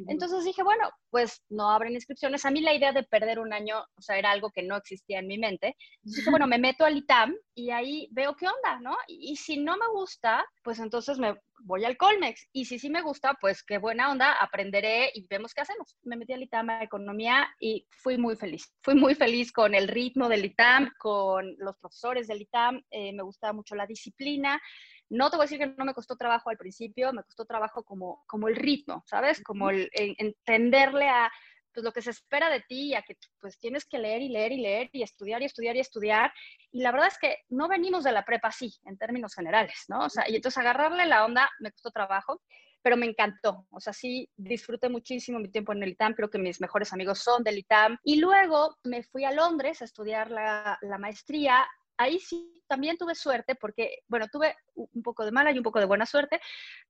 Entonces 0.07 0.43
dije, 0.43 0.63
bueno, 0.63 0.89
pues 1.09 1.43
no 1.49 1.71
abren 1.71 1.93
inscripciones. 1.93 2.45
A 2.45 2.51
mí 2.51 2.61
la 2.61 2.73
idea 2.73 2.91
de 2.91 3.03
perder 3.03 3.39
un 3.39 3.53
año, 3.53 3.79
o 3.95 4.01
sea, 4.01 4.17
era 4.17 4.31
algo 4.31 4.51
que 4.51 4.63
no 4.63 4.75
existía 4.75 5.19
en 5.19 5.27
mi 5.27 5.37
mente. 5.37 5.75
Entonces 5.97 6.17
dije, 6.17 6.29
bueno, 6.29 6.47
me 6.47 6.57
meto 6.57 6.85
al 6.85 6.97
ITAM 6.97 7.35
y 7.53 7.71
ahí 7.71 8.07
veo 8.11 8.35
qué 8.35 8.47
onda, 8.47 8.79
¿no? 8.81 8.97
Y, 9.07 9.31
y 9.31 9.35
si 9.35 9.57
no 9.57 9.77
me 9.77 9.87
gusta, 9.87 10.45
pues 10.63 10.79
entonces 10.79 11.17
me 11.17 11.35
voy 11.65 11.83
al 11.83 11.97
Colmex. 11.97 12.47
Y 12.53 12.65
si 12.65 12.79
sí 12.79 12.89
me 12.89 13.01
gusta, 13.01 13.35
pues 13.41 13.63
qué 13.63 13.77
buena 13.77 14.11
onda, 14.11 14.33
aprenderé 14.33 15.11
y 15.13 15.27
vemos 15.27 15.53
qué 15.53 15.61
hacemos. 15.61 15.97
Me 16.03 16.15
metí 16.15 16.33
al 16.33 16.43
ITAM 16.43 16.69
a 16.69 16.83
Economía 16.83 17.47
y 17.59 17.85
fui 17.89 18.17
muy 18.17 18.35
feliz. 18.35 18.71
Fui 18.81 18.95
muy 18.95 19.15
feliz 19.15 19.51
con 19.51 19.75
el 19.75 19.87
ritmo 19.87 20.29
del 20.29 20.45
ITAM, 20.45 20.91
con 20.97 21.55
los 21.57 21.75
profesores 21.77 22.27
del 22.27 22.43
ITAM. 22.43 22.81
Eh, 22.91 23.13
me 23.13 23.23
gustaba 23.23 23.53
mucho 23.53 23.75
la 23.75 23.87
disciplina. 23.87 24.61
No 25.09 25.29
te 25.29 25.37
voy 25.37 25.43
a 25.43 25.47
decir 25.47 25.59
que 25.59 25.67
no 25.67 25.85
me 25.85 25.93
costó 25.93 26.15
trabajo 26.15 26.49
al 26.49 26.57
principio, 26.57 27.13
me 27.13 27.23
costó 27.23 27.45
trabajo 27.45 27.83
como, 27.83 28.23
como 28.27 28.47
el 28.47 28.55
ritmo, 28.55 29.03
¿sabes? 29.05 29.41
Como 29.43 29.69
el, 29.69 29.89
entenderle 29.93 31.07
a 31.09 31.31
pues 31.75 31.83
lo 31.83 31.91
que 31.91 32.01
se 32.01 32.11
espera 32.11 32.49
de 32.49 32.61
ti, 32.61 32.95
a 32.95 33.01
que 33.03 33.17
pues 33.39 33.59
tienes 33.59 33.85
que 33.85 33.99
leer 33.99 34.21
y 34.21 34.29
leer 34.29 34.53
y 34.53 34.61
leer 34.61 34.89
y 34.93 35.03
estudiar 35.03 35.41
y 35.41 35.45
estudiar 35.45 35.75
y 35.75 35.81
estudiar. 35.81 36.33
Y 36.71 36.81
la 36.81 36.91
verdad 36.91 37.09
es 37.09 37.19
que 37.19 37.37
no 37.49 37.67
venimos 37.67 38.03
de 38.03 38.13
la 38.13 38.25
prepa 38.25 38.47
así, 38.47 38.73
en 38.85 38.97
términos 38.97 39.35
generales, 39.35 39.85
¿no? 39.89 40.05
O 40.05 40.09
sea, 40.09 40.27
y 40.29 40.35
entonces 40.37 40.57
agarrarle 40.57 41.05
la 41.05 41.25
onda 41.25 41.49
me 41.59 41.71
costó 41.71 41.91
trabajo, 41.91 42.41
pero 42.81 42.97
me 42.97 43.05
encantó. 43.05 43.67
O 43.71 43.79
sea, 43.79 43.93
sí, 43.93 44.29
disfruté 44.37 44.89
muchísimo 44.89 45.39
mi 45.39 45.49
tiempo 45.49 45.73
en 45.73 45.83
el 45.83 45.89
ITAM, 45.89 46.13
creo 46.13 46.29
que 46.29 46.37
mis 46.37 46.61
mejores 46.61 46.93
amigos 46.93 47.19
son 47.19 47.43
del 47.43 47.57
ITAM. 47.57 47.97
Y 48.03 48.17
luego 48.21 48.77
me 48.83 49.03
fui 49.03 49.25
a 49.25 49.31
Londres 49.31 49.81
a 49.81 49.85
estudiar 49.85 50.31
la, 50.31 50.79
la 50.81 50.97
maestría 50.97 51.67
ahí 51.97 52.19
sí 52.19 52.54
también 52.67 52.97
tuve 52.97 53.15
suerte 53.15 53.55
porque, 53.55 53.99
bueno, 54.07 54.27
tuve 54.31 54.55
un 54.75 55.03
poco 55.03 55.25
de 55.25 55.31
mala 55.31 55.51
y 55.51 55.57
un 55.57 55.63
poco 55.63 55.79
de 55.79 55.85
buena 55.85 56.05
suerte, 56.05 56.39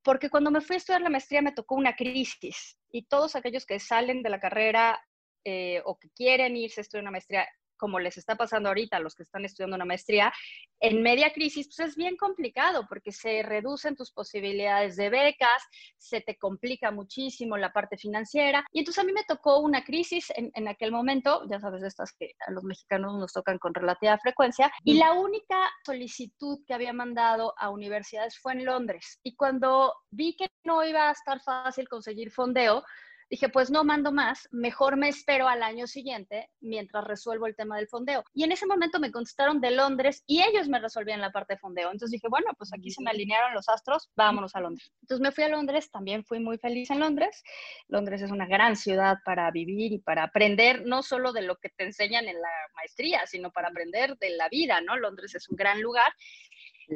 porque 0.03 0.29
cuando 0.29 0.51
me 0.51 0.61
fui 0.61 0.75
a 0.75 0.77
estudiar 0.77 1.01
la 1.01 1.09
maestría 1.09 1.41
me 1.41 1.51
tocó 1.51 1.75
una 1.75 1.95
crisis 1.95 2.77
y 2.91 3.05
todos 3.05 3.35
aquellos 3.35 3.65
que 3.65 3.79
salen 3.79 4.23
de 4.23 4.29
la 4.29 4.39
carrera 4.39 4.99
eh, 5.43 5.81
o 5.85 5.97
que 5.97 6.09
quieren 6.09 6.55
irse 6.55 6.81
a 6.81 6.83
estudiar 6.83 7.03
una 7.03 7.11
maestría 7.11 7.47
como 7.77 7.99
les 7.99 8.17
está 8.17 8.35
pasando 8.35 8.69
ahorita 8.69 8.97
a 8.97 8.99
los 8.99 9.15
que 9.15 9.23
están 9.23 9.45
estudiando 9.45 9.75
una 9.75 9.85
maestría, 9.85 10.31
en 10.79 11.01
media 11.01 11.31
crisis, 11.33 11.67
pues 11.67 11.89
es 11.89 11.95
bien 11.95 12.17
complicado 12.17 12.85
porque 12.87 13.11
se 13.11 13.43
reducen 13.43 13.95
tus 13.95 14.11
posibilidades 14.11 14.95
de 14.95 15.09
becas, 15.09 15.63
se 15.97 16.21
te 16.21 16.37
complica 16.37 16.91
muchísimo 16.91 17.57
la 17.57 17.71
parte 17.71 17.97
financiera. 17.97 18.65
Y 18.71 18.79
entonces 18.79 19.03
a 19.03 19.05
mí 19.05 19.13
me 19.13 19.23
tocó 19.23 19.59
una 19.59 19.83
crisis 19.83 20.31
en, 20.35 20.51
en 20.53 20.67
aquel 20.67 20.91
momento, 20.91 21.43
ya 21.49 21.59
sabes, 21.59 21.83
estas 21.83 22.13
que 22.13 22.33
a 22.47 22.51
los 22.51 22.63
mexicanos 22.63 23.17
nos 23.17 23.33
tocan 23.33 23.57
con 23.57 23.73
relativa 23.73 24.17
frecuencia, 24.17 24.71
y 24.83 24.97
la 24.97 25.13
única 25.13 25.57
solicitud 25.85 26.59
que 26.65 26.73
había 26.73 26.93
mandado 26.93 27.53
a 27.57 27.69
universidades 27.69 28.37
fue 28.39 28.53
en 28.53 28.65
Londres. 28.65 29.19
Y 29.23 29.35
cuando 29.35 29.93
vi 30.09 30.35
que 30.35 30.47
no 30.63 30.83
iba 30.83 31.09
a 31.09 31.11
estar 31.11 31.41
fácil 31.41 31.87
conseguir 31.87 32.31
fondeo, 32.31 32.83
Dije, 33.29 33.49
pues 33.49 33.71
no 33.71 33.83
mando 33.83 34.11
más, 34.11 34.47
mejor 34.51 34.97
me 34.97 35.09
espero 35.09 35.47
al 35.47 35.63
año 35.63 35.87
siguiente 35.87 36.49
mientras 36.61 37.03
resuelvo 37.05 37.47
el 37.47 37.55
tema 37.55 37.77
del 37.77 37.87
fondeo. 37.87 38.23
Y 38.33 38.43
en 38.43 38.51
ese 38.51 38.67
momento 38.67 38.99
me 38.99 39.11
contestaron 39.11 39.59
de 39.61 39.71
Londres 39.71 40.23
y 40.27 40.43
ellos 40.43 40.67
me 40.67 40.79
resolvían 40.79 41.21
la 41.21 41.31
parte 41.31 41.55
de 41.55 41.59
fondeo. 41.59 41.87
Entonces 41.87 42.11
dije, 42.11 42.27
bueno, 42.29 42.51
pues 42.57 42.71
aquí 42.71 42.91
se 42.91 43.01
me 43.01 43.09
alinearon 43.09 43.53
los 43.55 43.67
astros, 43.67 44.11
vámonos 44.15 44.55
a 44.55 44.61
Londres. 44.61 44.91
Entonces 45.01 45.21
me 45.21 45.31
fui 45.31 45.43
a 45.43 45.49
Londres, 45.49 45.89
también 45.89 46.23
fui 46.23 46.39
muy 46.39 46.59
feliz 46.59 46.91
en 46.91 46.99
Londres. 46.99 47.43
Londres 47.87 48.21
es 48.21 48.29
una 48.29 48.45
gran 48.45 48.75
ciudad 48.75 49.17
para 49.25 49.49
vivir 49.49 49.93
y 49.93 49.99
para 49.99 50.23
aprender, 50.23 50.85
no 50.85 51.01
solo 51.01 51.33
de 51.33 51.41
lo 51.41 51.55
que 51.57 51.69
te 51.69 51.85
enseñan 51.85 52.27
en 52.27 52.39
la 52.39 52.51
maestría, 52.75 53.25
sino 53.25 53.51
para 53.51 53.69
aprender 53.69 54.17
de 54.17 54.31
la 54.31 54.49
vida, 54.49 54.81
¿no? 54.81 54.97
Londres 54.97 55.33
es 55.33 55.49
un 55.49 55.55
gran 55.55 55.81
lugar. 55.81 56.11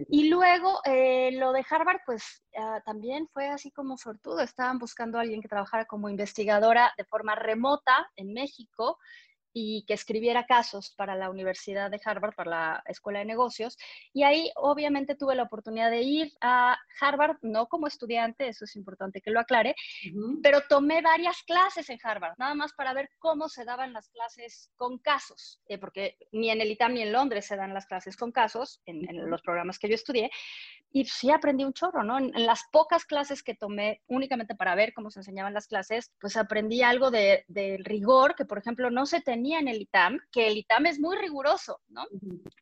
Y 0.10 0.30
luego 0.30 0.82
eh, 0.86 1.32
lo 1.34 1.52
de 1.52 1.66
Harvard, 1.70 2.00
pues 2.06 2.44
ah, 2.58 2.82
también 2.86 3.28
fue 3.28 3.48
así 3.50 3.72
como 3.72 3.98
sortudo. 3.98 4.42
Estaban 4.42 4.80
buscando 4.80 5.18
a 5.18 5.22
alguien 5.22 5.42
que 5.42 5.48
trabajara 5.48 5.86
como 5.86 6.10
investigadora 6.10 6.94
de 6.98 7.06
forma 7.06 7.36
remota 7.36 8.10
en 8.16 8.34
México. 8.34 8.98
Y 9.54 9.84
que 9.86 9.94
escribiera 9.94 10.46
casos 10.46 10.94
para 10.96 11.16
la 11.16 11.30
Universidad 11.30 11.90
de 11.90 12.00
Harvard, 12.04 12.36
para 12.36 12.50
la 12.50 12.84
Escuela 12.86 13.20
de 13.20 13.26
Negocios. 13.26 13.78
Y 14.14 14.24
ahí 14.24 14.52
obviamente 14.56 15.16
tuve 15.16 15.36
la 15.36 15.44
oportunidad 15.44 15.90
de 15.90 16.02
ir 16.02 16.32
a 16.42 16.78
Harvard, 17.00 17.38
no 17.42 17.68
como 17.68 17.88
estudiante, 17.88 18.48
eso 18.48 18.66
es 18.66 18.76
importante 18.76 19.22
que 19.22 19.32
lo 19.32 19.40
aclare, 19.40 19.76
pero 20.44 20.62
tomé 20.68 21.02
varias 21.02 21.42
clases 21.44 21.90
en 21.90 22.00
Harvard, 22.02 22.36
nada 22.38 22.56
más 22.56 22.74
para 22.74 22.94
ver 22.94 23.10
cómo 23.20 23.50
se 23.50 23.66
daban 23.66 23.94
las 23.94 24.10
clases 24.10 24.72
con 24.76 24.98
casos, 25.00 25.62
eh, 25.68 25.78
porque 25.78 26.18
ni 26.32 26.50
en 26.50 26.62
el 26.62 26.72
ITAM 26.72 26.94
ni 26.94 27.02
en 27.02 27.12
Londres 27.12 27.46
se 27.46 27.56
dan 27.56 27.74
las 27.74 27.86
clases 27.86 28.16
con 28.16 28.32
casos, 28.32 28.82
en, 28.86 29.10
en 29.10 29.30
los 29.30 29.42
programas 29.42 29.80
que 29.80 29.90
yo 29.90 29.96
estudié, 29.96 30.30
y 30.92 31.06
sí 31.06 31.30
aprendí 31.30 31.64
un 31.64 31.74
chorro, 31.74 32.04
¿no? 32.04 32.18
En, 32.18 32.32
las 32.46 32.64
pocas 32.72 33.06
clases 33.06 33.44
que 33.44 33.54
tomé 33.54 34.02
únicamente 34.08 34.56
para 34.56 34.76
ver 34.76 34.94
cómo 34.94 35.12
se 35.12 35.20
enseñaban 35.20 35.54
las 35.54 35.68
clases, 35.68 36.12
pues 36.20 36.36
aprendí 36.36 36.82
algo 36.82 37.12
del 37.12 37.44
de 37.48 37.78
rigor 37.84 38.36
que, 38.36 38.46
por 38.46 38.58
ejemplo, 38.58 38.90
no 38.90 39.06
se 39.06 39.22
tenía 39.22 39.39
en 39.46 39.68
el 39.68 39.82
ITAM, 39.82 40.20
que 40.32 40.48
el 40.48 40.58
ITAM 40.58 40.86
es 40.86 41.00
muy 41.00 41.18
riguroso, 41.18 41.82
¿no? 41.90 42.06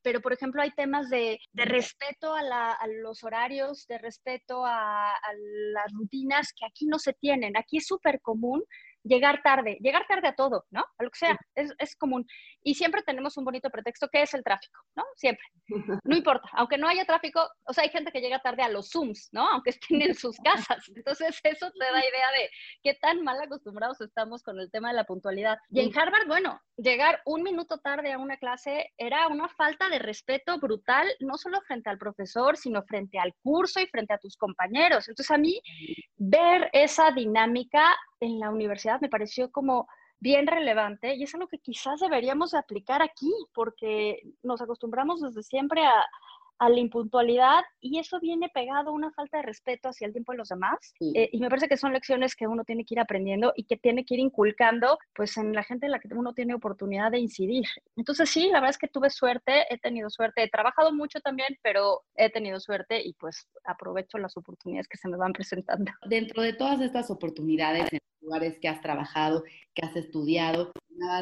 Pero, 0.01 0.21
por 0.21 0.33
ejemplo, 0.33 0.61
hay 0.61 0.71
temas 0.71 1.09
de, 1.09 1.39
de 1.53 1.65
respeto 1.65 2.33
a, 2.33 2.41
la, 2.41 2.71
a, 2.71 2.87
los 2.87 3.23
horarios, 3.23 3.85
de 3.87 3.97
respeto 3.97 4.65
a, 4.65 5.11
a, 5.11 5.33
las 5.73 5.91
rutinas 5.93 6.53
que 6.53 6.65
aquí 6.65 6.85
no 6.85 6.99
se 6.99 7.13
tienen. 7.13 7.57
Aquí 7.57 7.77
es 7.77 7.87
súper 7.87 8.21
común 8.21 8.63
llegar 9.07 9.41
tarde, 9.43 9.77
llegar 9.81 10.05
tarde 10.07 10.27
a 10.27 10.35
todo, 10.35 10.65
¿no? 10.71 10.85
A 10.97 11.03
lo 11.03 11.09
que 11.09 11.19
sea, 11.19 11.37
es, 11.55 11.73
es, 11.79 11.95
común. 11.95 12.25
Y 12.63 12.75
siempre 12.75 13.01
tenemos 13.03 13.37
un 13.37 13.45
bonito 13.45 13.69
pretexto 13.69 14.07
que 14.09 14.21
es 14.21 14.33
el 14.33 14.43
tráfico, 14.43 14.81
¿no? 14.95 15.03
Siempre. 15.15 15.43
No 16.03 16.15
importa, 16.15 16.47
aunque 16.53 16.77
no 16.77 16.87
haya 16.87 17.05
tráfico, 17.05 17.45
o 17.65 17.73
sea, 17.73 17.83
hay 17.83 17.89
gente 17.89 18.11
que 18.11 18.21
llega 18.21 18.39
tarde 18.39 18.63
a 18.63 18.69
los 18.69 18.89
Zooms, 18.89 19.29
¿no? 19.31 19.47
Aunque 19.49 19.71
estén 19.71 20.01
en 20.01 20.15
sus 20.15 20.37
casas. 20.37 20.85
Entonces, 20.95 21.39
eso 21.43 21.71
te 21.71 21.85
da 21.85 21.99
idea 21.99 22.31
de 22.39 22.49
qué 22.83 22.93
tan 22.95 23.23
mal 23.23 23.39
acostumbrados 23.41 23.99
estamos 24.01 24.43
con 24.43 24.59
el 24.59 24.71
tema 24.71 24.89
de 24.89 24.95
la 24.95 25.03
puntualidad. 25.03 25.57
Y 25.69 25.81
en 25.81 25.97
Harvard, 25.97 26.27
bueno, 26.27 26.61
llegar 26.77 27.21
un 27.25 27.43
minuto 27.43 27.79
tarde 27.79 28.13
a 28.13 28.17
una 28.17 28.37
clase 28.37 28.93
era 28.97 29.27
una 29.27 29.49
falta 29.49 29.89
de 29.89 29.99
respeto 29.99 30.57
brutal, 30.59 31.07
no 31.19 31.37
solo 31.37 31.61
frente 31.61 31.89
al 31.89 31.97
profesor, 31.97 32.57
sino 32.57 32.83
frente 32.83 33.19
al 33.19 33.33
curso 33.41 33.79
y 33.79 33.87
frente 33.87 34.13
a 34.13 34.19
tus 34.19 34.37
compañeros. 34.37 35.07
Entonces, 35.07 35.31
a 35.31 35.37
mí, 35.37 35.61
ver 36.15 36.69
esa 36.73 37.11
dinámica 37.11 37.95
en 38.19 38.39
la 38.39 38.49
universidad 38.49 39.01
me 39.01 39.09
pareció 39.09 39.51
como 39.51 39.87
bien 40.19 40.47
relevante 40.47 41.15
y 41.15 41.23
es 41.23 41.33
algo 41.35 41.47
que 41.47 41.59
quizás 41.59 41.99
deberíamos 41.99 42.53
aplicar 42.53 43.01
aquí 43.01 43.31
porque 43.53 44.21
nos 44.43 44.61
acostumbramos 44.61 45.21
desde 45.21 45.43
siempre 45.43 45.85
a, 45.85 46.05
a 46.59 46.69
la 46.69 46.79
impuntualidad 46.79 47.63
y 47.79 47.99
eso 47.99 48.19
viene 48.19 48.49
pegado 48.49 48.89
a 48.89 48.93
una 48.93 49.11
falta 49.11 49.37
de 49.37 49.43
respeto 49.43 49.89
hacia 49.89 50.07
el 50.07 50.13
tiempo 50.13 50.31
de 50.31 50.39
los 50.39 50.49
demás. 50.49 50.77
Sí. 50.97 51.13
Eh, 51.15 51.29
y 51.31 51.39
me 51.39 51.49
parece 51.49 51.67
que 51.67 51.77
son 51.77 51.93
lecciones 51.93 52.35
que 52.35 52.47
uno 52.47 52.63
tiene 52.63 52.85
que 52.85 52.95
ir 52.95 52.99
aprendiendo 52.99 53.53
y 53.55 53.65
que 53.65 53.77
tiene 53.77 54.05
que 54.05 54.15
ir 54.15 54.19
inculcando 54.19 54.97
pues 55.13 55.37
en 55.37 55.53
la 55.53 55.63
gente 55.63 55.85
en 55.85 55.91
la 55.91 55.99
que 55.99 56.07
uno 56.13 56.33
tiene 56.33 56.53
oportunidad 56.53 57.11
de 57.11 57.19
incidir. 57.19 57.65
Entonces 57.95 58.29
sí, 58.29 58.47
la 58.47 58.59
verdad 58.59 58.71
es 58.71 58.77
que 58.77 58.87
tuve 58.87 59.09
suerte, 59.09 59.65
he 59.69 59.77
tenido 59.77 60.09
suerte, 60.09 60.43
he 60.43 60.49
trabajado 60.49 60.91
mucho 60.93 61.19
también, 61.19 61.57
pero 61.61 62.03
he 62.15 62.29
tenido 62.29 62.59
suerte 62.59 63.01
y 63.03 63.13
pues 63.13 63.47
aprovecho 63.63 64.17
las 64.17 64.37
oportunidades 64.37 64.87
que 64.87 64.97
se 64.97 65.07
me 65.07 65.17
van 65.17 65.33
presentando. 65.33 65.91
Dentro 66.07 66.41
de 66.41 66.53
todas 66.53 66.81
estas 66.81 67.11
oportunidades 67.11 67.91
en 67.91 67.99
lugares 68.21 68.57
que 68.59 68.67
has 68.67 68.81
trabajado, 68.81 69.43
que 69.73 69.85
has 69.85 69.95
estudiado, 69.95 70.71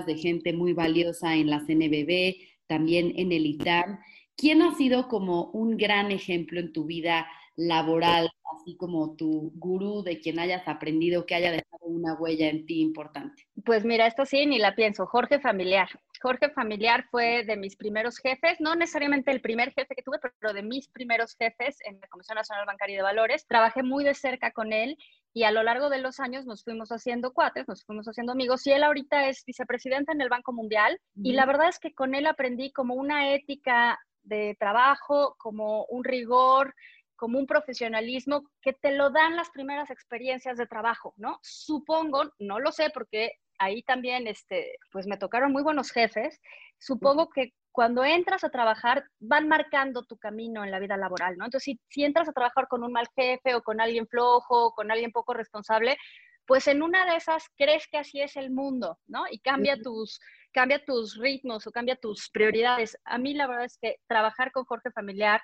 de 0.05 0.15
gente 0.15 0.53
muy 0.53 0.73
valiosa 0.73 1.35
en 1.35 1.49
la 1.49 1.59
CNBB, 1.59 2.35
también 2.67 3.13
en 3.15 3.31
el 3.31 3.45
ITAM. 3.45 3.99
¿Quién 4.37 4.61
ha 4.61 4.75
sido 4.75 5.07
como 5.07 5.45
un 5.51 5.77
gran 5.77 6.11
ejemplo 6.11 6.59
en 6.59 6.73
tu 6.73 6.85
vida 6.85 7.27
laboral, 7.55 8.29
así 8.53 8.75
como 8.75 9.15
tu 9.15 9.51
gurú 9.55 10.03
de 10.03 10.19
quien 10.19 10.39
hayas 10.39 10.67
aprendido 10.67 11.25
que 11.25 11.35
haya 11.35 11.51
dejado 11.51 11.85
una 11.85 12.15
huella 12.15 12.49
en 12.49 12.65
ti 12.65 12.81
importante? 12.81 13.47
Pues 13.63 13.85
mira, 13.85 14.07
esto 14.07 14.25
sí, 14.25 14.45
ni 14.45 14.59
la 14.59 14.75
pienso. 14.75 15.05
Jorge 15.05 15.39
Familiar. 15.39 15.87
Jorge 16.21 16.49
Familiar 16.49 17.05
fue 17.11 17.43
de 17.45 17.55
mis 17.55 17.75
primeros 17.75 18.17
jefes, 18.17 18.59
no 18.59 18.75
necesariamente 18.75 19.31
el 19.31 19.41
primer 19.41 19.71
jefe 19.73 19.95
que 19.95 20.03
tuve, 20.03 20.17
pero 20.39 20.53
de 20.53 20.63
mis 20.63 20.89
primeros 20.89 21.35
jefes 21.37 21.77
en 21.85 21.99
la 21.99 22.07
Comisión 22.07 22.35
Nacional 22.35 22.65
Bancaria 22.65 22.97
de 22.97 23.03
Valores. 23.03 23.45
Trabajé 23.47 23.83
muy 23.83 24.03
de 24.03 24.13
cerca 24.13 24.51
con 24.51 24.73
él 24.73 24.97
y 25.33 25.43
a 25.43 25.51
lo 25.51 25.63
largo 25.63 25.89
de 25.89 25.99
los 25.99 26.19
años 26.19 26.45
nos 26.45 26.63
fuimos 26.63 26.89
haciendo 26.89 27.33
cuates, 27.33 27.67
nos 27.67 27.85
fuimos 27.85 28.07
haciendo 28.07 28.31
amigos 28.31 28.65
y 28.67 28.71
él 28.71 28.83
ahorita 28.83 29.27
es 29.27 29.43
vicepresidente 29.45 30.11
en 30.11 30.21
el 30.21 30.29
Banco 30.29 30.51
Mundial 30.51 30.99
y 31.15 31.33
la 31.33 31.45
verdad 31.45 31.69
es 31.69 31.79
que 31.79 31.93
con 31.93 32.15
él 32.15 32.25
aprendí 32.25 32.71
como 32.71 32.95
una 32.95 33.33
ética 33.33 33.99
de 34.25 34.55
trabajo, 34.59 35.35
como 35.37 35.85
un 35.85 36.03
rigor, 36.03 36.73
como 37.15 37.39
un 37.39 37.47
profesionalismo 37.47 38.43
que 38.61 38.73
te 38.73 38.91
lo 38.91 39.09
dan 39.09 39.35
las 39.35 39.49
primeras 39.49 39.89
experiencias 39.89 40.57
de 40.57 40.67
trabajo, 40.67 41.13
¿no? 41.17 41.39
Supongo, 41.41 42.31
no 42.39 42.59
lo 42.59 42.71
sé 42.71 42.89
porque 42.93 43.33
ahí 43.57 43.83
también, 43.83 44.27
este, 44.27 44.77
pues 44.91 45.07
me 45.07 45.17
tocaron 45.17 45.51
muy 45.51 45.63
buenos 45.63 45.91
jefes, 45.91 46.41
supongo 46.77 47.29
que 47.29 47.53
cuando 47.71 48.05
entras 48.05 48.43
a 48.43 48.49
trabajar 48.49 49.03
van 49.19 49.47
marcando 49.47 50.03
tu 50.03 50.17
camino 50.17 50.63
en 50.63 50.71
la 50.71 50.79
vida 50.79 50.97
laboral, 50.97 51.37
¿no? 51.37 51.45
Entonces, 51.45 51.63
si, 51.63 51.79
si 51.89 52.03
entras 52.03 52.27
a 52.29 52.33
trabajar 52.33 52.67
con 52.67 52.83
un 52.83 52.91
mal 52.91 53.07
jefe 53.15 53.53
o 53.55 53.61
con 53.61 53.81
alguien 53.81 54.07
flojo, 54.07 54.67
o 54.67 54.71
con 54.71 54.91
alguien 54.91 55.11
poco 55.11 55.33
responsable, 55.33 55.97
pues 56.45 56.67
en 56.67 56.81
una 56.81 57.05
de 57.05 57.17
esas 57.17 57.49
crees 57.57 57.87
que 57.87 57.97
así 57.97 58.21
es 58.21 58.35
el 58.35 58.51
mundo, 58.51 58.99
¿no? 59.07 59.25
Y 59.29 59.39
cambia 59.39 59.81
tus, 59.81 60.19
cambia 60.51 60.83
tus 60.83 61.17
ritmos 61.17 61.65
o 61.67 61.71
cambia 61.71 61.95
tus 61.95 62.29
prioridades. 62.29 62.97
A 63.03 63.17
mí 63.17 63.33
la 63.33 63.47
verdad 63.47 63.65
es 63.65 63.77
que 63.81 63.99
trabajar 64.07 64.51
con 64.51 64.65
Jorge 64.65 64.91
Familiar 64.91 65.41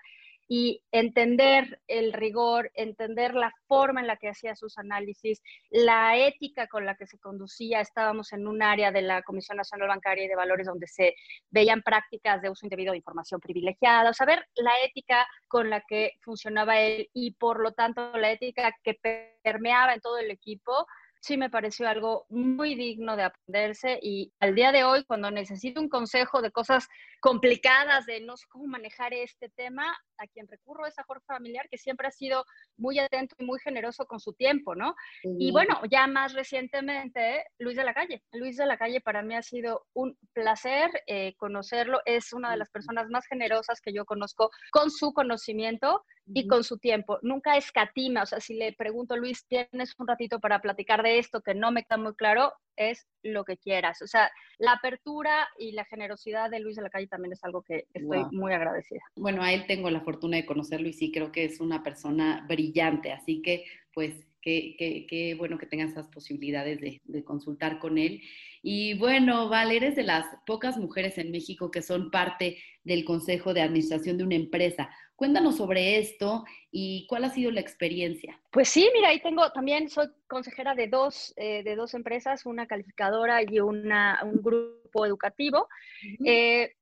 y 0.54 0.84
entender 0.92 1.80
el 1.88 2.12
rigor, 2.12 2.72
entender 2.74 3.36
la 3.36 3.54
forma 3.70 4.02
en 4.02 4.08
la 4.08 4.18
que 4.18 4.28
hacía 4.28 4.54
sus 4.54 4.78
análisis, 4.78 5.42
la 5.70 6.18
ética 6.18 6.68
con 6.68 6.86
la 6.86 6.96
que 6.96 7.08
se 7.08 7.18
conducía. 7.20 7.80
Estábamos 7.80 8.34
en 8.34 8.46
un 8.46 8.62
área 8.62 8.92
de 8.92 9.02
la 9.02 9.22
Comisión 9.22 9.56
Nacional 9.56 9.88
Bancaria 9.88 10.26
y 10.26 10.28
de 10.28 10.36
Valores 10.36 10.68
donde 10.68 10.88
se 10.88 11.16
veían 11.52 11.82
prácticas 11.82 12.42
de 12.42 12.50
uso 12.50 12.66
indebido 12.66 12.92
de 12.92 12.98
información 12.98 13.40
privilegiada, 13.40 14.10
o 14.10 14.14
saber 14.14 14.46
la 14.56 14.74
ética 14.84 15.26
con 15.48 15.70
la 15.70 15.82
que 15.88 16.16
funcionaba 16.20 16.82
él 16.82 17.10
y 17.14 17.32
por 17.36 17.62
lo 17.62 17.72
tanto 17.72 18.12
la 18.18 18.30
ética 18.30 18.76
que 18.84 19.00
permeaba 19.42 19.94
en 19.94 20.02
todo 20.02 20.18
el 20.18 20.32
equipo 20.32 20.86
sí 21.22 21.38
me 21.38 21.50
pareció 21.50 21.88
algo 21.88 22.26
muy 22.30 22.76
digno 22.76 23.16
de 23.16 23.24
aprenderse 23.24 24.00
y 24.02 24.34
al 24.40 24.56
día 24.56 24.72
de 24.72 24.84
hoy 24.84 25.04
cuando 25.06 25.30
necesito 25.30 25.80
un 25.80 25.88
consejo 25.88 26.42
de 26.42 26.52
cosas 26.52 26.88
complicadas, 27.20 28.08
de 28.08 28.20
no 28.22 28.36
sé 28.36 28.48
cómo 28.50 28.66
manejar 28.66 29.14
este 29.14 29.50
tema, 29.50 29.96
a 30.18 30.28
quien 30.28 30.48
recurro 30.48 30.88
es 30.88 30.98
a 30.98 31.04
Jorge 31.04 31.24
Familiar, 31.28 31.68
que 31.70 31.78
siempre 31.78 32.08
ha 32.08 32.12
sido 32.12 32.44
muy 32.78 32.98
atento 32.98 33.36
y 33.38 33.46
muy 33.46 33.60
generoso 33.60 34.06
con 34.06 34.20
su 34.20 34.34
tiempo, 34.34 34.74
¿no? 34.76 34.96
Sí. 35.22 35.30
Y 35.40 35.52
bueno, 35.52 35.80
ya 35.90 36.08
más 36.08 36.34
recientemente, 36.34 37.46
Luis 37.60 37.78
de 37.78 37.84
la 37.84 37.94
Calle. 37.94 38.24
Luis 38.32 38.58
de 38.58 38.66
la 38.66 38.78
Calle 38.78 39.02
para 39.02 39.22
mí 39.22 39.36
ha 39.36 39.44
sido 39.44 39.86
un 39.94 40.18
placer 40.34 40.90
eh, 41.06 41.36
conocerlo, 41.38 42.02
es 42.06 42.34
una 42.34 42.52
de 42.52 42.58
las 42.58 42.72
personas 42.72 43.08
más 43.10 43.28
generosas 43.28 43.80
que 43.82 43.94
yo 43.94 44.06
conozco 44.06 44.50
con 44.72 44.90
su 44.90 45.14
conocimiento 45.14 46.04
y 46.26 46.48
con 46.48 46.64
su 46.64 46.78
tiempo. 46.78 47.20
Nunca 47.22 47.58
escatima, 47.58 48.24
o 48.24 48.26
sea, 48.26 48.40
si 48.40 48.54
le 48.54 48.74
pregunto, 48.74 49.18
Luis, 49.18 49.46
¿tienes 49.48 49.96
un 49.98 50.08
ratito 50.08 50.40
para 50.40 50.62
platicar 50.62 51.04
de 51.04 51.20
esto 51.20 51.42
que 51.42 51.54
no 51.54 51.72
me 51.72 51.84
queda 51.84 51.98
muy 51.98 52.16
claro? 52.16 52.54
Es 52.76 53.08
lo 53.24 53.44
que 53.44 53.58
quieras. 53.58 54.02
O 54.02 54.08
sea, 54.08 54.32
la 54.58 54.74
apertura 54.74 55.48
y 55.58 55.74
la 55.74 55.86
generosidad 55.86 56.50
de 56.50 56.60
Luis 56.60 56.76
de 56.76 56.84
la 56.84 56.90
Calle 56.90 57.08
también 57.08 57.34
es 57.34 57.44
algo 57.44 57.62
que 57.64 57.86
estoy 57.94 58.20
wow. 58.20 58.30
muy 58.32 58.54
agradecida. 58.54 59.02
Bueno, 59.16 59.44
a 59.44 59.52
él 59.52 59.66
tengo 59.68 59.90
la 59.90 60.02
fortuna 60.02 60.38
de 60.38 60.46
conocerlo 60.46 60.88
y 60.88 60.94
sí 60.94 61.12
creo 61.12 61.32
que 61.32 61.46
es 61.46 61.60
una 61.60 61.84
persona 61.84 62.46
brillante, 62.48 63.12
así 63.12 63.42
que 63.42 63.66
pues 63.94 64.28
qué, 64.42 64.76
qué, 64.78 65.06
qué 65.08 65.36
bueno 65.36 65.58
que 65.58 65.66
tengas 65.66 65.92
esas 65.92 66.08
posibilidades 66.08 66.80
de, 66.82 67.02
de, 67.04 67.24
consultar 67.24 67.80
con 67.80 67.98
él. 67.98 68.22
Y 68.64 68.98
bueno, 68.98 69.50
Val, 69.50 69.72
eres 69.72 69.96
de 69.96 70.04
las 70.04 70.26
pocas 70.46 70.78
mujeres 70.78 71.18
en 71.18 71.32
México 71.32 71.72
que 71.72 71.82
son 71.82 72.12
parte 72.12 72.58
del 72.84 73.06
consejo 73.06 73.54
de 73.54 73.62
administración 73.62 74.18
de 74.18 74.24
una 74.24 74.36
empresa. 74.36 74.90
Cuéntanos 75.22 75.58
sobre 75.58 76.00
esto 76.00 76.46
y 76.72 77.06
cuál 77.06 77.26
ha 77.26 77.30
sido 77.30 77.52
la 77.52 77.62
experiencia. 77.62 78.42
Pues 78.50 78.70
sí, 78.70 78.90
mira, 78.92 79.10
ahí 79.10 79.22
tengo, 79.22 79.52
también 79.52 79.88
soy 79.88 80.08
consejera 80.26 80.74
de 80.74 80.88
dos, 80.88 81.32
eh, 81.36 81.62
de 81.62 81.76
dos 81.76 81.94
empresas, 81.94 82.48
una 82.48 82.66
calificadora 82.66 83.44
y 83.44 83.60
una, 83.60 84.20
un 84.24 84.42
grupo 84.42 85.06
educativo. 85.06 85.60
Uh 85.60 86.24
-huh. 86.24 86.28
eh, 86.28 86.76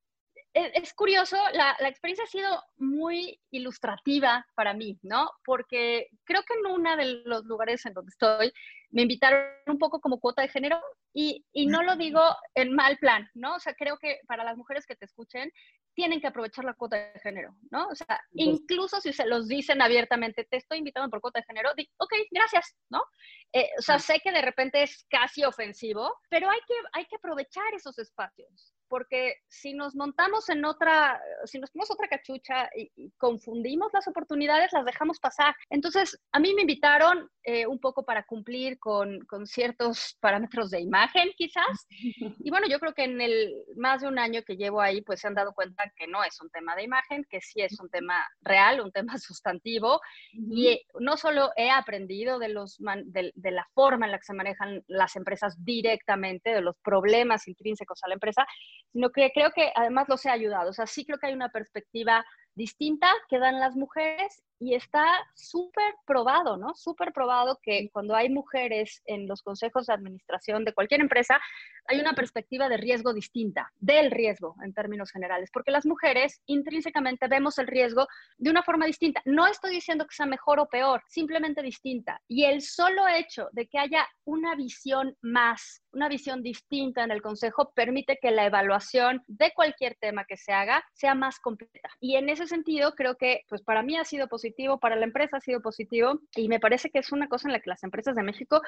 es 0.53 0.93
curioso, 0.93 1.35
la, 1.53 1.75
la, 1.79 1.89
experiencia 1.89 2.23
ha 2.23 2.27
sido 2.27 2.63
muy 2.77 3.39
ilustrativa 3.51 4.45
para 4.55 4.73
mí, 4.73 4.97
¿no? 5.01 5.29
Porque 5.43 6.07
creo 6.23 6.41
que 6.43 6.53
en 6.53 6.65
uno 6.71 6.95
de 6.95 7.21
los 7.25 7.43
lugares 7.43 7.85
en 7.85 7.93
donde 7.93 8.09
estoy 8.09 8.53
me 8.89 9.03
invitaron 9.03 9.43
un 9.67 9.77
poco 9.77 9.99
como 9.99 10.19
cuota 10.19 10.41
de 10.41 10.47
género 10.47 10.81
y, 11.13 11.45
y, 11.51 11.67
no 11.67 11.83
lo 11.83 11.95
digo 11.95 12.21
en 12.55 12.73
mal 12.73 12.97
plan, 12.97 13.29
¿no? 13.33 13.55
O 13.55 13.59
sea, 13.59 13.73
creo 13.73 13.97
que 13.97 14.19
para 14.27 14.43
las 14.43 14.57
mujeres 14.57 14.85
que 14.85 14.95
te 14.95 15.05
escuchen 15.05 15.51
tienen 15.99 16.21
que 16.21 16.27
aprovechar 16.27 16.63
la 16.63 16.75
cuota 16.75 16.95
de 16.95 17.19
género, 17.19 17.53
¿no? 17.71 17.89
O 17.89 17.93
sea, 17.93 18.21
incluso 18.31 19.01
si 19.01 19.11
se 19.11 19.25
los 19.25 19.49
dicen 19.49 19.81
abiertamente, 19.81 20.45
te 20.49 20.55
estoy 20.55 20.77
invitando 20.77 21.09
por 21.09 21.19
cuota 21.19 21.41
de 21.41 21.45
género, 21.45 21.73
di, 21.75 21.89
ok, 21.97 22.13
gracias, 22.31 22.73
¿no? 22.89 23.03
Eh, 23.51 23.67
o 23.77 23.81
sea, 23.81 23.99
sé 23.99 24.21
que 24.23 24.31
de 24.31 24.41
repente 24.41 24.81
es 24.81 25.05
casi 25.09 25.43
ofensivo, 25.43 26.15
pero 26.29 26.49
hay 26.49 26.59
que, 26.65 26.73
hay 26.93 27.05
que 27.05 27.17
aprovechar 27.17 27.73
esos 27.73 27.99
espacios. 27.99 28.73
porque 28.87 29.35
si 29.47 29.75
nos 29.75 29.93
montamos 29.95 30.49
en 30.49 30.65
otra, 30.65 31.21
si 31.45 31.59
nos 31.59 31.69
ponemos 31.69 31.91
otra 31.91 32.07
cachucha 32.07 32.69
y, 32.75 33.11
confundimos 33.19 33.91
las 33.93 34.07
oportunidades, 34.07 34.73
las 34.73 34.83
dejamos 34.83 35.19
pasar. 35.19 35.55
Entonces, 35.69 36.19
a 36.31 36.39
mí 36.39 36.55
me 36.55 36.61
invitaron 36.61 37.29
eh, 37.43 37.67
un 37.67 37.79
poco 37.79 38.03
para 38.03 38.23
cumplir 38.25 38.79
con, 38.79 39.19
con, 39.27 39.45
ciertos 39.45 40.17
parámetros 40.19 40.71
de 40.71 40.79
imagen, 40.79 41.29
quizás. 41.37 41.87
Y 42.41 42.49
bueno, 42.49 42.67
yo 42.67 42.79
creo 42.79 42.93
que 42.93 43.03
en 43.03 43.21
el 43.21 43.63
más 43.75 44.01
de 44.01 44.07
un 44.07 44.17
año 44.17 44.41
que 44.43 44.55
llevo 44.55 44.81
ahí, 44.81 45.01
pues 45.01 45.19
se 45.19 45.27
han 45.27 45.35
dado 45.35 45.53
cuenta 45.53 45.88
que 45.95 46.07
no 46.07 46.23
es 46.23 46.39
un 46.41 46.49
tema 46.49 46.75
de 46.75 46.83
imagen, 46.83 47.25
que 47.29 47.41
sí 47.41 47.61
es 47.61 47.79
un 47.79 47.89
tema 47.89 48.27
real, 48.41 48.81
un 48.81 48.91
tema 48.91 49.13
sustantivo. 49.17 49.99
Y 50.33 50.81
no 50.99 51.17
solo 51.17 51.51
he 51.55 51.69
aprendido 51.69 52.39
de, 52.39 52.49
los 52.49 52.77
de, 52.77 53.31
de 53.35 53.51
la 53.51 53.67
forma 53.73 54.05
en 54.05 54.11
la 54.11 54.17
que 54.17 54.25
se 54.25 54.33
manejan 54.33 54.83
las 54.87 55.15
empresas 55.15 55.63
directamente, 55.63 56.51
de 56.51 56.61
los 56.61 56.75
problemas 56.83 57.47
intrínsecos 57.47 58.03
a 58.03 58.07
la 58.07 58.15
empresa, 58.15 58.45
sino 58.91 59.09
que 59.11 59.31
creo 59.33 59.51
que 59.51 59.71
además 59.75 60.07
los 60.09 60.25
he 60.25 60.29
ayudado. 60.29 60.69
O 60.69 60.73
sea, 60.73 60.87
sí 60.87 61.05
creo 61.05 61.19
que 61.19 61.27
hay 61.27 61.33
una 61.33 61.49
perspectiva 61.49 62.25
distinta 62.59 63.07
que 63.29 63.39
dan 63.39 63.57
las 63.59 63.75
mujeres 63.77 64.43
y 64.59 64.75
está 64.75 65.05
súper 65.33 65.95
probado, 66.05 66.57
¿no? 66.57 66.75
Súper 66.75 67.13
probado 67.13 67.59
que 67.63 67.89
cuando 67.93 68.13
hay 68.13 68.29
mujeres 68.29 69.01
en 69.05 69.25
los 69.27 69.41
consejos 69.41 69.87
de 69.87 69.93
administración 69.93 70.65
de 70.65 70.73
cualquier 70.73 70.99
empresa, 70.99 71.39
hay 71.87 71.99
una 71.99 72.13
perspectiva 72.13 72.67
de 72.67 72.77
riesgo 72.77 73.13
distinta, 73.13 73.71
del 73.79 74.11
riesgo 74.11 74.55
en 74.63 74.73
términos 74.73 75.11
generales, 75.11 75.49
porque 75.51 75.71
las 75.71 75.85
mujeres 75.85 76.41
intrínsecamente 76.45 77.27
vemos 77.27 77.57
el 77.57 77.67
riesgo 77.67 78.05
de 78.37 78.49
una 78.49 78.61
forma 78.61 78.85
distinta. 78.85 79.21
No 79.25 79.47
estoy 79.47 79.71
diciendo 79.71 80.05
que 80.05 80.15
sea 80.15 80.25
mejor 80.25 80.59
o 80.59 80.67
peor, 80.67 81.01
simplemente 81.07 81.61
distinta. 81.61 82.21
Y 82.27 82.43
el 82.43 82.61
solo 82.61 83.07
hecho 83.07 83.47
de 83.53 83.67
que 83.67 83.79
haya 83.79 84.05
una 84.25 84.55
visión 84.55 85.15
más, 85.21 85.81
una 85.93 86.09
visión 86.09 86.43
distinta 86.43 87.03
en 87.03 87.11
el 87.11 87.21
consejo, 87.21 87.71
permite 87.73 88.19
que 88.21 88.31
la 88.31 88.45
evaluación 88.45 89.23
de 89.27 89.53
cualquier 89.55 89.95
tema 89.95 90.25
que 90.25 90.37
se 90.37 90.51
haga 90.51 90.83
sea 90.93 91.15
más 91.15 91.39
completa. 91.39 91.89
Y 91.99 92.17
en 92.17 92.29
ese 92.29 92.45
sentido, 92.49 92.93
creo 92.95 93.15
que, 93.15 93.41
pues 93.47 93.61
para 93.61 93.81
mí 93.83 93.97
ha 93.97 94.03
sido 94.03 94.27
positivo, 94.27 94.79
para 94.79 94.95
la 94.95 95.05
empresa 95.05 95.37
ha 95.37 95.41
sido 95.41 95.61
positivo, 95.61 96.19
y 96.35 96.49
me 96.49 96.59
parece 96.59 96.89
que 96.89 96.99
es 96.99 97.11
una 97.11 97.27
cosa 97.27 97.47
en 97.47 97.53
la 97.53 97.59
que 97.59 97.69
las 97.69 97.83
empresas 97.83 98.15
de 98.15 98.23
México 98.23 98.61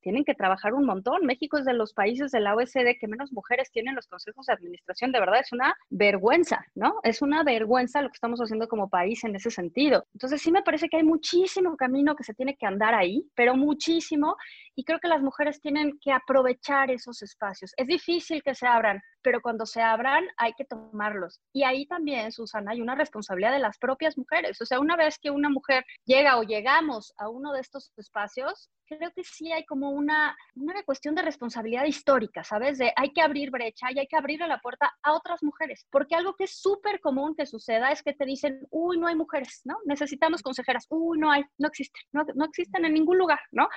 tienen 0.00 0.24
que 0.24 0.34
trabajar 0.34 0.74
un 0.74 0.84
montón. 0.84 1.24
México 1.24 1.58
es 1.58 1.64
de 1.64 1.72
los 1.72 1.94
países 1.94 2.30
de 2.30 2.40
la 2.40 2.54
OECD 2.54 2.98
que 3.00 3.08
menos 3.08 3.32
mujeres 3.32 3.70
tienen 3.70 3.94
los 3.94 4.06
consejos 4.06 4.46
de 4.46 4.52
administración. 4.52 5.12
De 5.12 5.20
verdad, 5.20 5.40
es 5.40 5.52
una 5.52 5.74
vergüenza, 5.88 6.64
¿no? 6.74 7.00
Es 7.02 7.22
una 7.22 7.42
vergüenza 7.42 8.02
lo 8.02 8.08
que 8.08 8.14
estamos 8.16 8.40
haciendo 8.40 8.68
como 8.68 8.88
país 8.88 9.24
en 9.24 9.34
ese 9.34 9.50
sentido. 9.50 10.06
Entonces, 10.12 10.42
sí 10.42 10.52
me 10.52 10.62
parece 10.62 10.88
que 10.88 10.98
hay 10.98 11.04
muchísimo 11.04 11.76
camino 11.76 12.14
que 12.14 12.24
se 12.24 12.34
tiene 12.34 12.56
que 12.56 12.66
andar 12.66 12.94
ahí, 12.94 13.24
pero 13.34 13.56
muchísimo, 13.56 14.36
y 14.74 14.84
creo 14.84 14.98
que 15.00 15.08
las 15.08 15.22
mujeres 15.22 15.60
tienen 15.60 15.98
que 16.00 16.12
aprovechar 16.12 16.90
esos 16.90 17.22
espacios. 17.22 17.72
Es 17.76 17.86
difícil 17.86 18.42
que 18.42 18.54
se 18.54 18.66
abran, 18.66 19.00
pero 19.22 19.40
cuando 19.40 19.66
se 19.66 19.82
abran 19.82 20.24
hay 20.36 20.52
que 20.54 20.64
tomarlos. 20.64 21.40
Y 21.52 21.64
ahí 21.64 21.86
también, 21.86 22.32
Susana, 22.32 22.72
hay 22.72 22.80
una 22.80 22.94
responsabilidad 22.94 23.52
de 23.52 23.58
las 23.58 23.78
propias 23.78 24.16
mujeres. 24.16 24.60
O 24.60 24.66
sea, 24.66 24.80
una 24.80 24.96
vez 24.96 25.18
que 25.18 25.30
una 25.30 25.48
mujer 25.48 25.84
llega 26.04 26.38
o 26.38 26.42
llegamos 26.42 27.12
a 27.18 27.28
uno 27.28 27.52
de 27.52 27.60
estos 27.60 27.92
espacios, 27.96 28.70
creo 28.88 29.10
que 29.14 29.22
sí 29.22 29.52
hay 29.52 29.64
como 29.64 29.90
una, 29.90 30.36
una 30.54 30.82
cuestión 30.82 31.14
de 31.14 31.22
responsabilidad 31.22 31.84
histórica, 31.84 32.42
¿sabes? 32.42 32.78
De 32.78 32.92
hay 32.96 33.12
que 33.12 33.20
abrir 33.20 33.50
brecha 33.50 33.88
y 33.92 33.98
hay 33.98 34.06
que 34.06 34.16
abrirle 34.16 34.48
la 34.48 34.60
puerta 34.60 34.92
a 35.02 35.12
otras 35.12 35.42
mujeres, 35.42 35.86
porque 35.90 36.14
algo 36.14 36.34
que 36.34 36.44
es 36.44 36.58
súper 36.58 37.00
común 37.00 37.34
que 37.36 37.46
suceda 37.46 37.92
es 37.92 38.02
que 38.02 38.14
te 38.14 38.24
dicen, 38.24 38.66
uy, 38.70 38.98
no 38.98 39.06
hay 39.06 39.14
mujeres, 39.14 39.60
¿no? 39.64 39.76
Necesitamos 39.84 40.42
consejeras, 40.42 40.86
uy, 40.88 41.18
no 41.18 41.30
hay, 41.30 41.44
no 41.58 41.68
existen, 41.68 42.02
no, 42.12 42.24
no 42.34 42.46
existen 42.46 42.84
en 42.84 42.94
ningún 42.94 43.18
lugar, 43.18 43.40
¿no? 43.52 43.68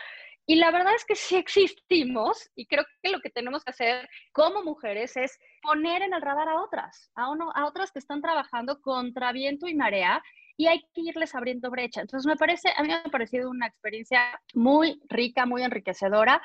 Y 0.45 0.55
la 0.55 0.71
verdad 0.71 0.95
es 0.95 1.05
que 1.05 1.15
sí 1.15 1.35
existimos 1.35 2.49
y 2.55 2.65
creo 2.65 2.83
que 3.01 3.11
lo 3.11 3.19
que 3.21 3.29
tenemos 3.29 3.63
que 3.63 3.71
hacer 3.71 4.09
como 4.31 4.63
mujeres 4.63 5.15
es 5.15 5.37
poner 5.61 6.01
en 6.01 6.13
el 6.13 6.21
radar 6.21 6.49
a 6.49 6.61
otras, 6.61 7.11
a, 7.15 7.29
uno, 7.29 7.51
a 7.55 7.65
otras 7.65 7.91
que 7.91 7.99
están 7.99 8.21
trabajando 8.21 8.81
contra 8.81 9.31
viento 9.31 9.67
y 9.67 9.75
marea 9.75 10.21
y 10.57 10.67
hay 10.67 10.81
que 10.93 11.01
irles 11.01 11.33
abriendo 11.35 11.69
brecha. 11.69 12.01
Entonces 12.01 12.27
me 12.27 12.35
parece, 12.35 12.69
a 12.75 12.81
mí 12.81 12.89
me 12.89 12.95
ha 12.95 13.03
parecido 13.03 13.49
una 13.49 13.67
experiencia 13.67 14.39
muy 14.53 15.01
rica, 15.09 15.45
muy 15.45 15.63
enriquecedora 15.63 16.41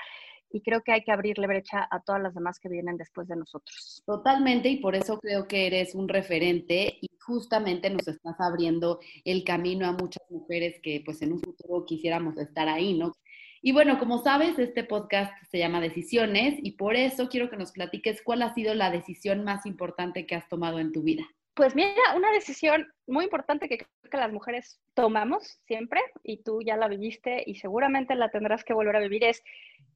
y 0.50 0.62
creo 0.62 0.82
que 0.82 0.92
hay 0.92 1.02
que 1.02 1.12
abrirle 1.12 1.46
brecha 1.46 1.86
a 1.90 2.00
todas 2.00 2.22
las 2.22 2.34
demás 2.34 2.58
que 2.58 2.68
vienen 2.68 2.96
después 2.96 3.28
de 3.28 3.36
nosotros. 3.36 4.02
Totalmente, 4.06 4.68
y 4.68 4.78
por 4.78 4.94
eso 4.94 5.18
creo 5.18 5.46
que 5.48 5.66
eres 5.66 5.94
un 5.94 6.08
referente 6.08 6.98
y 7.00 7.08
justamente 7.20 7.90
nos 7.90 8.06
estás 8.06 8.36
abriendo 8.38 9.00
el 9.24 9.42
camino 9.42 9.86
a 9.86 9.92
muchas 9.92 10.22
mujeres 10.30 10.80
que 10.82 11.02
pues 11.04 11.20
en 11.22 11.32
un 11.32 11.40
futuro 11.40 11.84
quisiéramos 11.84 12.38
estar 12.38 12.68
ahí, 12.68 12.94
¿no? 12.94 13.12
Y 13.66 13.72
bueno, 13.72 13.98
como 13.98 14.18
sabes, 14.18 14.60
este 14.60 14.84
podcast 14.84 15.32
se 15.50 15.58
llama 15.58 15.80
Decisiones 15.80 16.54
y 16.62 16.76
por 16.76 16.94
eso 16.94 17.28
quiero 17.28 17.50
que 17.50 17.56
nos 17.56 17.72
platiques 17.72 18.22
cuál 18.22 18.42
ha 18.42 18.54
sido 18.54 18.74
la 18.76 18.92
decisión 18.92 19.42
más 19.42 19.66
importante 19.66 20.24
que 20.24 20.36
has 20.36 20.48
tomado 20.48 20.78
en 20.78 20.92
tu 20.92 21.02
vida. 21.02 21.24
Pues 21.52 21.74
mira, 21.74 21.90
una 22.14 22.30
decisión 22.30 22.86
muy 23.08 23.24
importante 23.24 23.68
que 23.68 23.78
creo 23.78 23.88
que 24.08 24.18
las 24.18 24.32
mujeres 24.32 24.78
tomamos 24.94 25.58
siempre, 25.66 26.00
y 26.22 26.44
tú 26.44 26.62
ya 26.62 26.76
la 26.76 26.86
viviste 26.86 27.42
y 27.44 27.56
seguramente 27.56 28.14
la 28.14 28.30
tendrás 28.30 28.62
que 28.62 28.72
volver 28.72 28.94
a 28.94 29.00
vivir, 29.00 29.24
es 29.24 29.42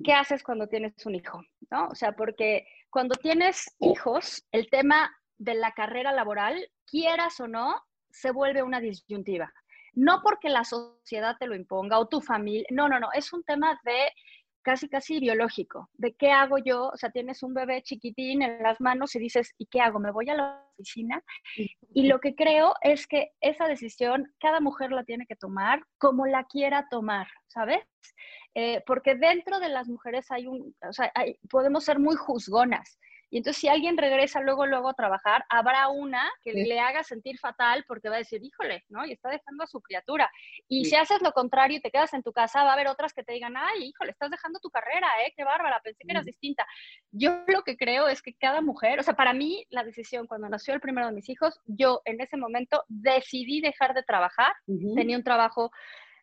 qué 0.02 0.14
haces 0.14 0.42
cuando 0.42 0.66
tienes 0.66 1.06
un 1.06 1.14
hijo, 1.14 1.40
¿no? 1.70 1.86
O 1.90 1.94
sea, 1.94 2.10
porque 2.10 2.66
cuando 2.90 3.14
tienes 3.14 3.76
hijos, 3.78 4.44
el 4.50 4.68
tema 4.68 5.16
de 5.38 5.54
la 5.54 5.70
carrera 5.70 6.10
laboral, 6.12 6.60
quieras 6.86 7.38
o 7.38 7.46
no, 7.46 7.80
se 8.10 8.32
vuelve 8.32 8.64
una 8.64 8.80
disyuntiva 8.80 9.52
no 9.94 10.20
porque 10.22 10.48
la 10.48 10.64
sociedad 10.64 11.36
te 11.38 11.46
lo 11.46 11.54
imponga 11.54 11.98
o 11.98 12.08
tu 12.08 12.20
familia, 12.20 12.66
no, 12.70 12.88
no, 12.88 13.00
no, 13.00 13.08
es 13.12 13.32
un 13.32 13.42
tema 13.44 13.78
de 13.84 14.12
casi, 14.62 14.88
casi 14.88 15.20
biológico, 15.20 15.88
de 15.94 16.14
qué 16.14 16.30
hago 16.30 16.58
yo, 16.58 16.88
o 16.88 16.96
sea, 16.96 17.10
tienes 17.10 17.42
un 17.42 17.54
bebé 17.54 17.82
chiquitín 17.82 18.42
en 18.42 18.62
las 18.62 18.80
manos 18.80 19.14
y 19.14 19.18
dices, 19.18 19.54
¿y 19.58 19.66
qué 19.66 19.80
hago? 19.80 19.98
¿Me 19.98 20.10
voy 20.10 20.28
a 20.28 20.34
la 20.34 20.66
oficina? 20.74 21.22
Y 21.94 22.06
lo 22.08 22.20
que 22.20 22.34
creo 22.34 22.74
es 22.82 23.06
que 23.06 23.30
esa 23.40 23.66
decisión 23.66 24.32
cada 24.38 24.60
mujer 24.60 24.92
la 24.92 25.04
tiene 25.04 25.26
que 25.26 25.36
tomar 25.36 25.82
como 25.98 26.26
la 26.26 26.44
quiera 26.44 26.88
tomar, 26.90 27.26
¿sabes? 27.46 27.80
Eh, 28.54 28.82
porque 28.86 29.14
dentro 29.14 29.60
de 29.60 29.68
las 29.68 29.88
mujeres 29.88 30.30
hay 30.30 30.46
un, 30.46 30.74
o 30.86 30.92
sea, 30.92 31.12
podemos 31.48 31.84
ser 31.84 31.98
muy 31.98 32.16
juzgonas 32.16 32.98
y 33.30 33.38
entonces 33.38 33.60
si 33.60 33.68
alguien 33.68 33.96
regresa 33.96 34.40
luego, 34.40 34.66
luego 34.66 34.88
a 34.88 34.94
trabajar, 34.94 35.44
habrá 35.48 35.88
una 35.88 36.28
que 36.42 36.52
le 36.52 36.80
haga 36.80 37.04
sentir 37.04 37.38
fatal 37.38 37.84
porque 37.86 38.08
va 38.08 38.16
a 38.16 38.18
decir, 38.18 38.42
híjole, 38.42 38.84
¿no? 38.88 39.06
Y 39.06 39.12
está 39.12 39.30
dejando 39.30 39.64
a 39.64 39.66
su 39.68 39.80
criatura. 39.80 40.30
Y 40.68 40.84
si 40.84 40.96
haces 40.96 41.22
lo 41.22 41.32
contrario 41.32 41.78
y 41.78 41.80
te 41.80 41.90
quedas 41.90 42.12
en 42.12 42.22
tu 42.22 42.32
casa, 42.32 42.64
va 42.64 42.70
a 42.70 42.72
haber 42.74 42.88
otras 42.88 43.14
que 43.14 43.22
te 43.22 43.32
digan, 43.32 43.56
ay, 43.56 43.84
híjole, 43.84 44.10
estás 44.10 44.30
dejando 44.30 44.58
tu 44.58 44.68
carrera, 44.70 45.06
¿eh? 45.24 45.32
Qué 45.36 45.44
bárbara, 45.44 45.80
pensé 45.82 46.02
que 46.04 46.12
eras 46.12 46.24
distinta. 46.24 46.66
Yo 47.12 47.42
lo 47.46 47.62
que 47.62 47.76
creo 47.76 48.08
es 48.08 48.20
que 48.20 48.34
cada 48.34 48.60
mujer, 48.60 48.98
o 48.98 49.02
sea, 49.02 49.14
para 49.14 49.32
mí 49.32 49.64
la 49.70 49.84
decisión 49.84 50.26
cuando 50.26 50.48
nació 50.48 50.74
el 50.74 50.80
primero 50.80 51.06
de 51.06 51.12
mis 51.12 51.28
hijos, 51.28 51.60
yo 51.66 52.02
en 52.04 52.20
ese 52.20 52.36
momento 52.36 52.84
decidí 52.88 53.60
dejar 53.60 53.94
de 53.94 54.02
trabajar, 54.02 54.52
tenía 54.96 55.16
un 55.16 55.24
trabajo 55.24 55.70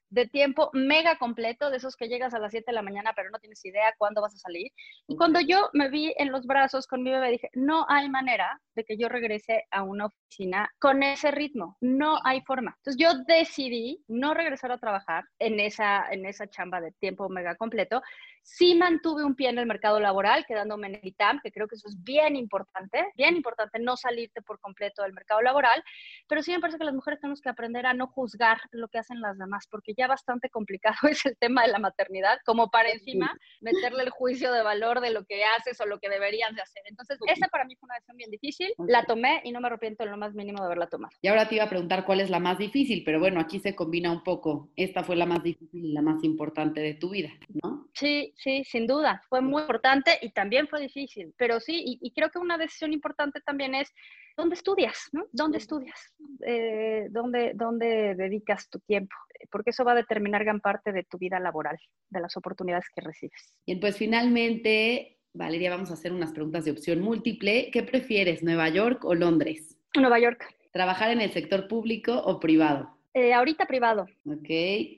de 0.10 0.28
tiempo 0.28 0.70
mega 0.74 1.17
completo, 1.17 1.70
de 1.70 1.78
esos 1.78 1.96
que 1.96 2.08
llegas 2.08 2.34
a 2.34 2.39
las 2.39 2.52
7 2.52 2.65
de 2.67 2.76
la 2.76 2.82
mañana 2.82 3.13
pero 3.15 3.30
no 3.30 3.39
tienes 3.39 3.63
idea 3.65 3.93
cuándo 3.98 4.22
vas 4.22 4.36
a 4.36 4.39
salir. 4.39 4.72
Y 5.08 5.15
cuando 5.15 5.39
yo 5.39 5.70
me 5.74 5.89
vi 5.89 6.13
en 6.17 6.32
los 6.32 6.46
brazos 6.46 6.88
con 6.88 7.04
mi 7.04 7.12
bebé, 7.12 7.32
dije, 7.32 7.50
no 7.54 7.86
hay 7.89 8.10
manera 8.10 8.62
de 8.76 8.84
que 8.84 8.98
yo 8.98 9.10
regrese 9.10 9.65
a 9.72 9.84
una 9.84 10.08
oficina 10.08 10.70
con 10.80 11.04
ese 11.04 11.32
ritmo, 11.32 11.78
no 11.82 12.20
hay 12.24 12.41
forma. 12.41 12.76
Entonces 12.78 13.02
yo 13.02 13.24
decidí 13.28 14.04
no 14.08 14.34
regresar 14.34 14.72
a 14.72 14.78
trabajar 14.78 15.26
en 15.39 15.60
esa, 15.60 16.08
en 16.12 16.26
esa 16.26 16.48
chamba 16.48 16.82
de 16.82 16.91
tiempo 16.93 17.30
mega 17.30 17.56
completo, 17.56 18.02
Sí 18.50 18.76
mantuve 18.76 19.26
un 19.26 19.36
pie 19.36 19.50
en 19.50 19.60
el 19.60 19.66
mercado 19.66 20.00
laboral, 20.00 20.46
quedándome 20.46 20.88
en 20.88 20.96
el 20.96 21.06
ITAM, 21.06 21.42
que 21.44 21.52
creo 21.52 21.68
que 21.68 21.76
eso 21.76 21.90
es 21.90 22.02
bien 22.02 22.38
importante, 22.38 23.12
bien 23.18 23.36
importante 23.36 23.78
no 23.78 23.98
salirte 23.98 24.42
por 24.42 24.62
completo 24.62 25.04
del 25.04 25.12
mercado 25.12 25.42
laboral, 25.42 25.84
pero 26.30 26.42
sí 26.42 26.52
me 26.54 26.62
parece 26.62 26.78
que 26.78 26.86
las 26.86 26.94
mujeres 26.94 27.20
tenemos 27.20 27.42
que 27.42 27.50
aprender 27.50 27.86
a 27.86 27.94
no 27.94 28.08
juzgar 28.08 28.58
lo 28.72 28.88
que 28.88 29.00
hacen 29.00 29.20
las 29.20 29.38
demás, 29.38 29.68
porque 29.70 29.94
ya 29.98 30.08
bastante 30.08 30.50
complicado 30.50 30.96
es 31.12 31.26
el 31.26 31.36
tema 31.38 31.64
de 31.64 31.74
la 31.74 31.80
maternidad, 31.80 32.40
como 32.46 32.70
para 32.70 32.90
encima 32.90 33.38
meterle 33.60 34.04
el 34.04 34.12
juicio 34.12 34.54
de 34.54 34.64
valor 34.64 35.02
de 35.02 35.12
lo 35.12 35.26
que 35.26 35.44
haces 35.44 35.82
o 35.82 35.86
lo 35.86 36.00
que 36.00 36.08
deberías 36.08 36.56
de 36.56 36.62
hacer. 36.62 36.84
Entonces, 36.86 37.20
esa 37.28 37.50
para 37.50 37.66
mí 37.66 37.76
fue 37.76 37.88
una 37.88 37.96
decisión 37.96 38.16
bien 38.16 38.32
difícil, 38.32 38.74
la 38.88 39.04
tomé 39.04 39.42
y 39.44 39.52
no 39.52 39.60
me 39.60 39.68
arrepiento 39.68 40.06
en 40.06 40.12
lo 40.12 40.18
más 40.18 40.34
mínimo 40.34 40.60
de 40.60 40.68
haberla 40.68 40.88
tomado. 40.88 41.12
Y 41.22 41.28
ahora 41.28 41.50
te 41.50 41.56
iba 41.56 41.66
a 41.66 41.70
preguntar 41.70 42.06
cuál 42.06 42.22
es 42.22 42.30
la 42.30 42.40
más 42.40 42.58
difícil, 42.58 43.04
pero 43.04 43.20
bueno, 43.20 43.42
aquí 43.42 43.60
se 43.60 43.76
combina 43.76 44.10
un 44.10 44.24
poco. 44.24 44.72
Esta 44.78 45.04
fue 45.04 45.18
la 45.18 45.26
más 45.26 45.44
difícil 45.44 45.84
y 45.84 45.92
la 45.92 46.02
más 46.02 46.24
importante 46.24 46.80
de 46.80 46.94
tu 46.94 47.10
vida, 47.10 47.30
¿no? 47.62 47.90
Sí, 47.94 48.34
sí, 48.38 48.63
sin 48.63 48.88
duda, 48.88 49.21
fue 49.30 49.41
muy 49.41 49.62
importante 49.62 50.12
y 50.21 50.30
también 50.30 50.67
fue 50.67 50.82
difícil, 50.82 51.34
pero 51.38 51.60
sí, 51.60 52.00
y, 52.02 52.12
creo 52.12 52.30
que 52.30 52.39
una 52.39 52.58
decisión 52.58 52.93
importante 52.93 53.41
también 53.41 53.76
es 53.76 53.93
dónde 54.38 54.56
estudias, 54.56 55.10
¿no? 55.12 55.26
¿Dónde 55.32 55.58
estudias? 55.58 56.13
Eh, 56.45 57.08
¿dónde, 57.10 57.54
¿Dónde 57.56 58.15
dedicas 58.15 58.69
tu 58.69 58.80
tiempo? 58.80 59.15
Porque 59.52 59.71
eso 59.71 59.84
va 59.84 59.93
a 59.93 59.95
determinar 59.95 60.43
gran 60.43 60.62
parte 60.62 60.91
de 60.91 61.04
tu 61.04 61.17
vida 61.17 61.39
laboral, 61.39 61.78
de 62.10 62.21
las 62.21 62.38
oportunidades 62.38 62.86
que 62.95 63.02
recibes. 63.02 63.58
Y 63.65 63.76
pues 63.76 63.97
finalmente, 63.97 65.19
Valeria, 65.34 65.71
vamos 65.71 65.91
a 65.91 65.95
hacer 65.95 66.13
unas 66.13 66.32
preguntas 66.32 66.65
de 66.65 66.71
opción 66.71 67.02
múltiple. 67.02 67.69
¿Qué 67.71 67.84
prefieres, 67.84 68.43
Nueva 68.43 68.69
York 68.69 69.04
o 69.06 69.15
Londres? 69.15 69.78
Nueva 69.95 70.19
York. 70.19 70.56
¿Trabajar 70.71 71.12
en 71.12 71.21
el 71.21 71.32
sector 71.32 71.67
público 71.67 72.13
o 72.13 72.39
privado? 72.39 72.97
Eh, 73.13 73.34
ahorita 73.34 73.65
privado. 73.65 74.06
Ok. 74.26 74.50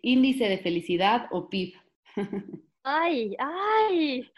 ¿Índice 0.01 0.49
de 0.49 0.57
felicidad 0.57 1.27
o 1.31 1.49
PIB? 1.49 1.73
Ay, 2.83 3.35
ay. 3.39 4.29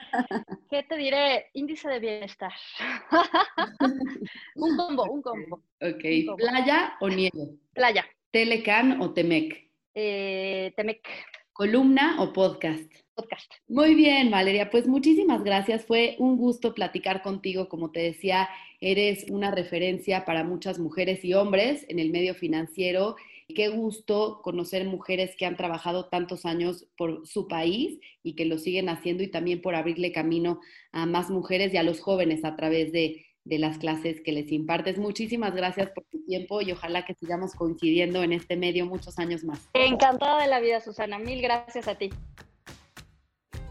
¿Qué 0.70 0.84
te 0.84 0.98
diré? 0.98 1.46
Índice 1.54 1.88
de 1.90 2.00
bienestar. 2.00 2.52
un 4.56 4.78
combo, 4.78 5.04
un 5.04 5.22
combo. 5.22 5.64
Ok, 5.80 6.04
Un 6.04 6.26
combo. 6.26 6.38
¿playa 6.38 6.94
o 7.00 7.10
nieve? 7.10 7.58
Playa. 7.74 8.06
¿Telecan 8.32 9.02
o 9.02 9.14
Temec? 9.14 9.70
Eh, 9.94 10.74
Temec. 10.76 11.08
¿Columna 11.54 12.22
o 12.22 12.34
podcast? 12.34 12.92
Podcast. 13.14 13.52
Muy 13.68 13.94
bien, 13.94 14.32
Valeria, 14.32 14.70
pues 14.72 14.88
muchísimas 14.88 15.44
gracias. 15.44 15.86
Fue 15.86 16.16
un 16.18 16.38
gusto 16.38 16.74
platicar 16.74 17.22
contigo. 17.22 17.70
Como 17.70 17.92
te 17.92 18.00
decía, 18.00 18.50
eres 18.80 19.26
una 19.30 19.52
referencia 19.52 20.26
para 20.26 20.44
muchas 20.44 20.80
mujeres 20.80 21.24
y 21.24 21.34
hombres 21.34 21.86
en 21.90 22.00
el 22.00 22.10
medio 22.10 22.34
financiero. 22.34 23.16
Qué 23.54 23.70
gusto 23.70 24.42
conocer 24.44 24.86
mujeres 24.86 25.36
que 25.38 25.46
han 25.46 25.58
trabajado 25.58 26.10
tantos 26.10 26.46
años 26.46 26.88
por 26.98 27.26
su 27.28 27.48
país 27.48 28.00
y 28.24 28.36
que 28.36 28.46
lo 28.46 28.58
siguen 28.58 28.90
haciendo 28.90 29.24
y 29.24 29.28
también 29.28 29.62
por 29.62 29.76
abrirle 29.76 30.12
camino 30.12 30.60
a 30.92 31.06
más 31.06 31.30
mujeres 31.30 31.74
y 31.74 31.78
a 31.78 31.84
los 31.84 32.00
jóvenes 32.00 32.44
a 32.44 32.56
través 32.56 32.92
de, 32.92 33.26
de 33.44 33.60
las 33.60 33.78
clases 33.78 34.22
que 34.22 34.32
les 34.32 34.52
impartes. 34.52 34.98
Muchísimas 34.98 35.56
gracias 35.56 35.90
por 35.92 36.04
tu 36.06 36.24
tiempo 36.26 36.62
y 36.62 36.72
ojalá 36.72 37.06
que 37.06 37.14
sigamos 37.16 37.54
coincidiendo 37.54 38.24
en 38.24 38.34
este 38.34 38.56
medio 38.56 38.86
muchos 38.86 39.18
años 39.20 39.44
más. 39.44 39.70
Encantada 39.74 40.42
de 40.42 40.48
la 40.48 40.60
vida, 40.60 40.80
Susana. 40.82 41.20
Mil 41.20 41.42
gracias 41.42 41.88
a 41.88 41.96
ti. 41.96 42.10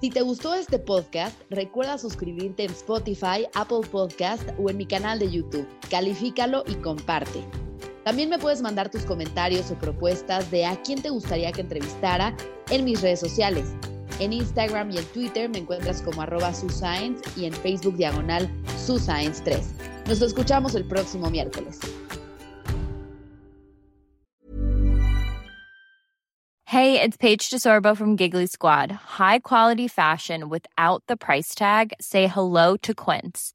Si 0.00 0.08
te 0.08 0.22
gustó 0.22 0.54
este 0.54 0.78
podcast, 0.78 1.38
recuerda 1.50 1.98
suscribirte 1.98 2.64
en 2.64 2.70
Spotify, 2.70 3.46
Apple 3.54 3.86
Podcast 3.92 4.48
o 4.58 4.70
en 4.70 4.78
mi 4.78 4.86
canal 4.86 5.18
de 5.18 5.30
YouTube. 5.30 5.68
Califícalo 5.90 6.64
y 6.66 6.76
comparte. 6.76 7.69
También 8.04 8.30
me 8.30 8.38
puedes 8.38 8.62
mandar 8.62 8.90
tus 8.90 9.04
comentarios 9.04 9.70
o 9.70 9.74
propuestas 9.78 10.50
de 10.50 10.64
a 10.64 10.80
quién 10.82 11.02
te 11.02 11.10
gustaría 11.10 11.52
que 11.52 11.60
entrevistara 11.60 12.34
en 12.70 12.84
mis 12.84 13.02
redes 13.02 13.20
sociales. 13.20 13.66
En 14.18 14.32
Instagram 14.32 14.90
y 14.90 14.98
en 14.98 15.04
Twitter 15.06 15.48
me 15.48 15.58
encuentras 15.58 16.02
como 16.02 16.22
arroba 16.22 16.54
suscience 16.54 17.22
y 17.36 17.44
en 17.44 17.52
Facebook 17.52 17.96
diagonal 17.96 18.50
suscience3. 18.86 19.62
Nos 20.06 20.22
escuchamos 20.22 20.74
el 20.74 20.86
próximo 20.86 21.30
miércoles. 21.30 21.78
Hey, 26.64 27.00
it's 27.02 27.16
Paige 27.16 27.50
DeSorbo 27.50 27.96
from 27.96 28.16
Giggly 28.16 28.46
Squad. 28.46 28.92
High 28.92 29.40
quality 29.40 29.88
fashion 29.88 30.48
without 30.48 31.02
the 31.08 31.16
price 31.16 31.52
tag. 31.52 31.92
Say 32.00 32.28
hello 32.28 32.76
to 32.76 32.94
Quince. 32.94 33.54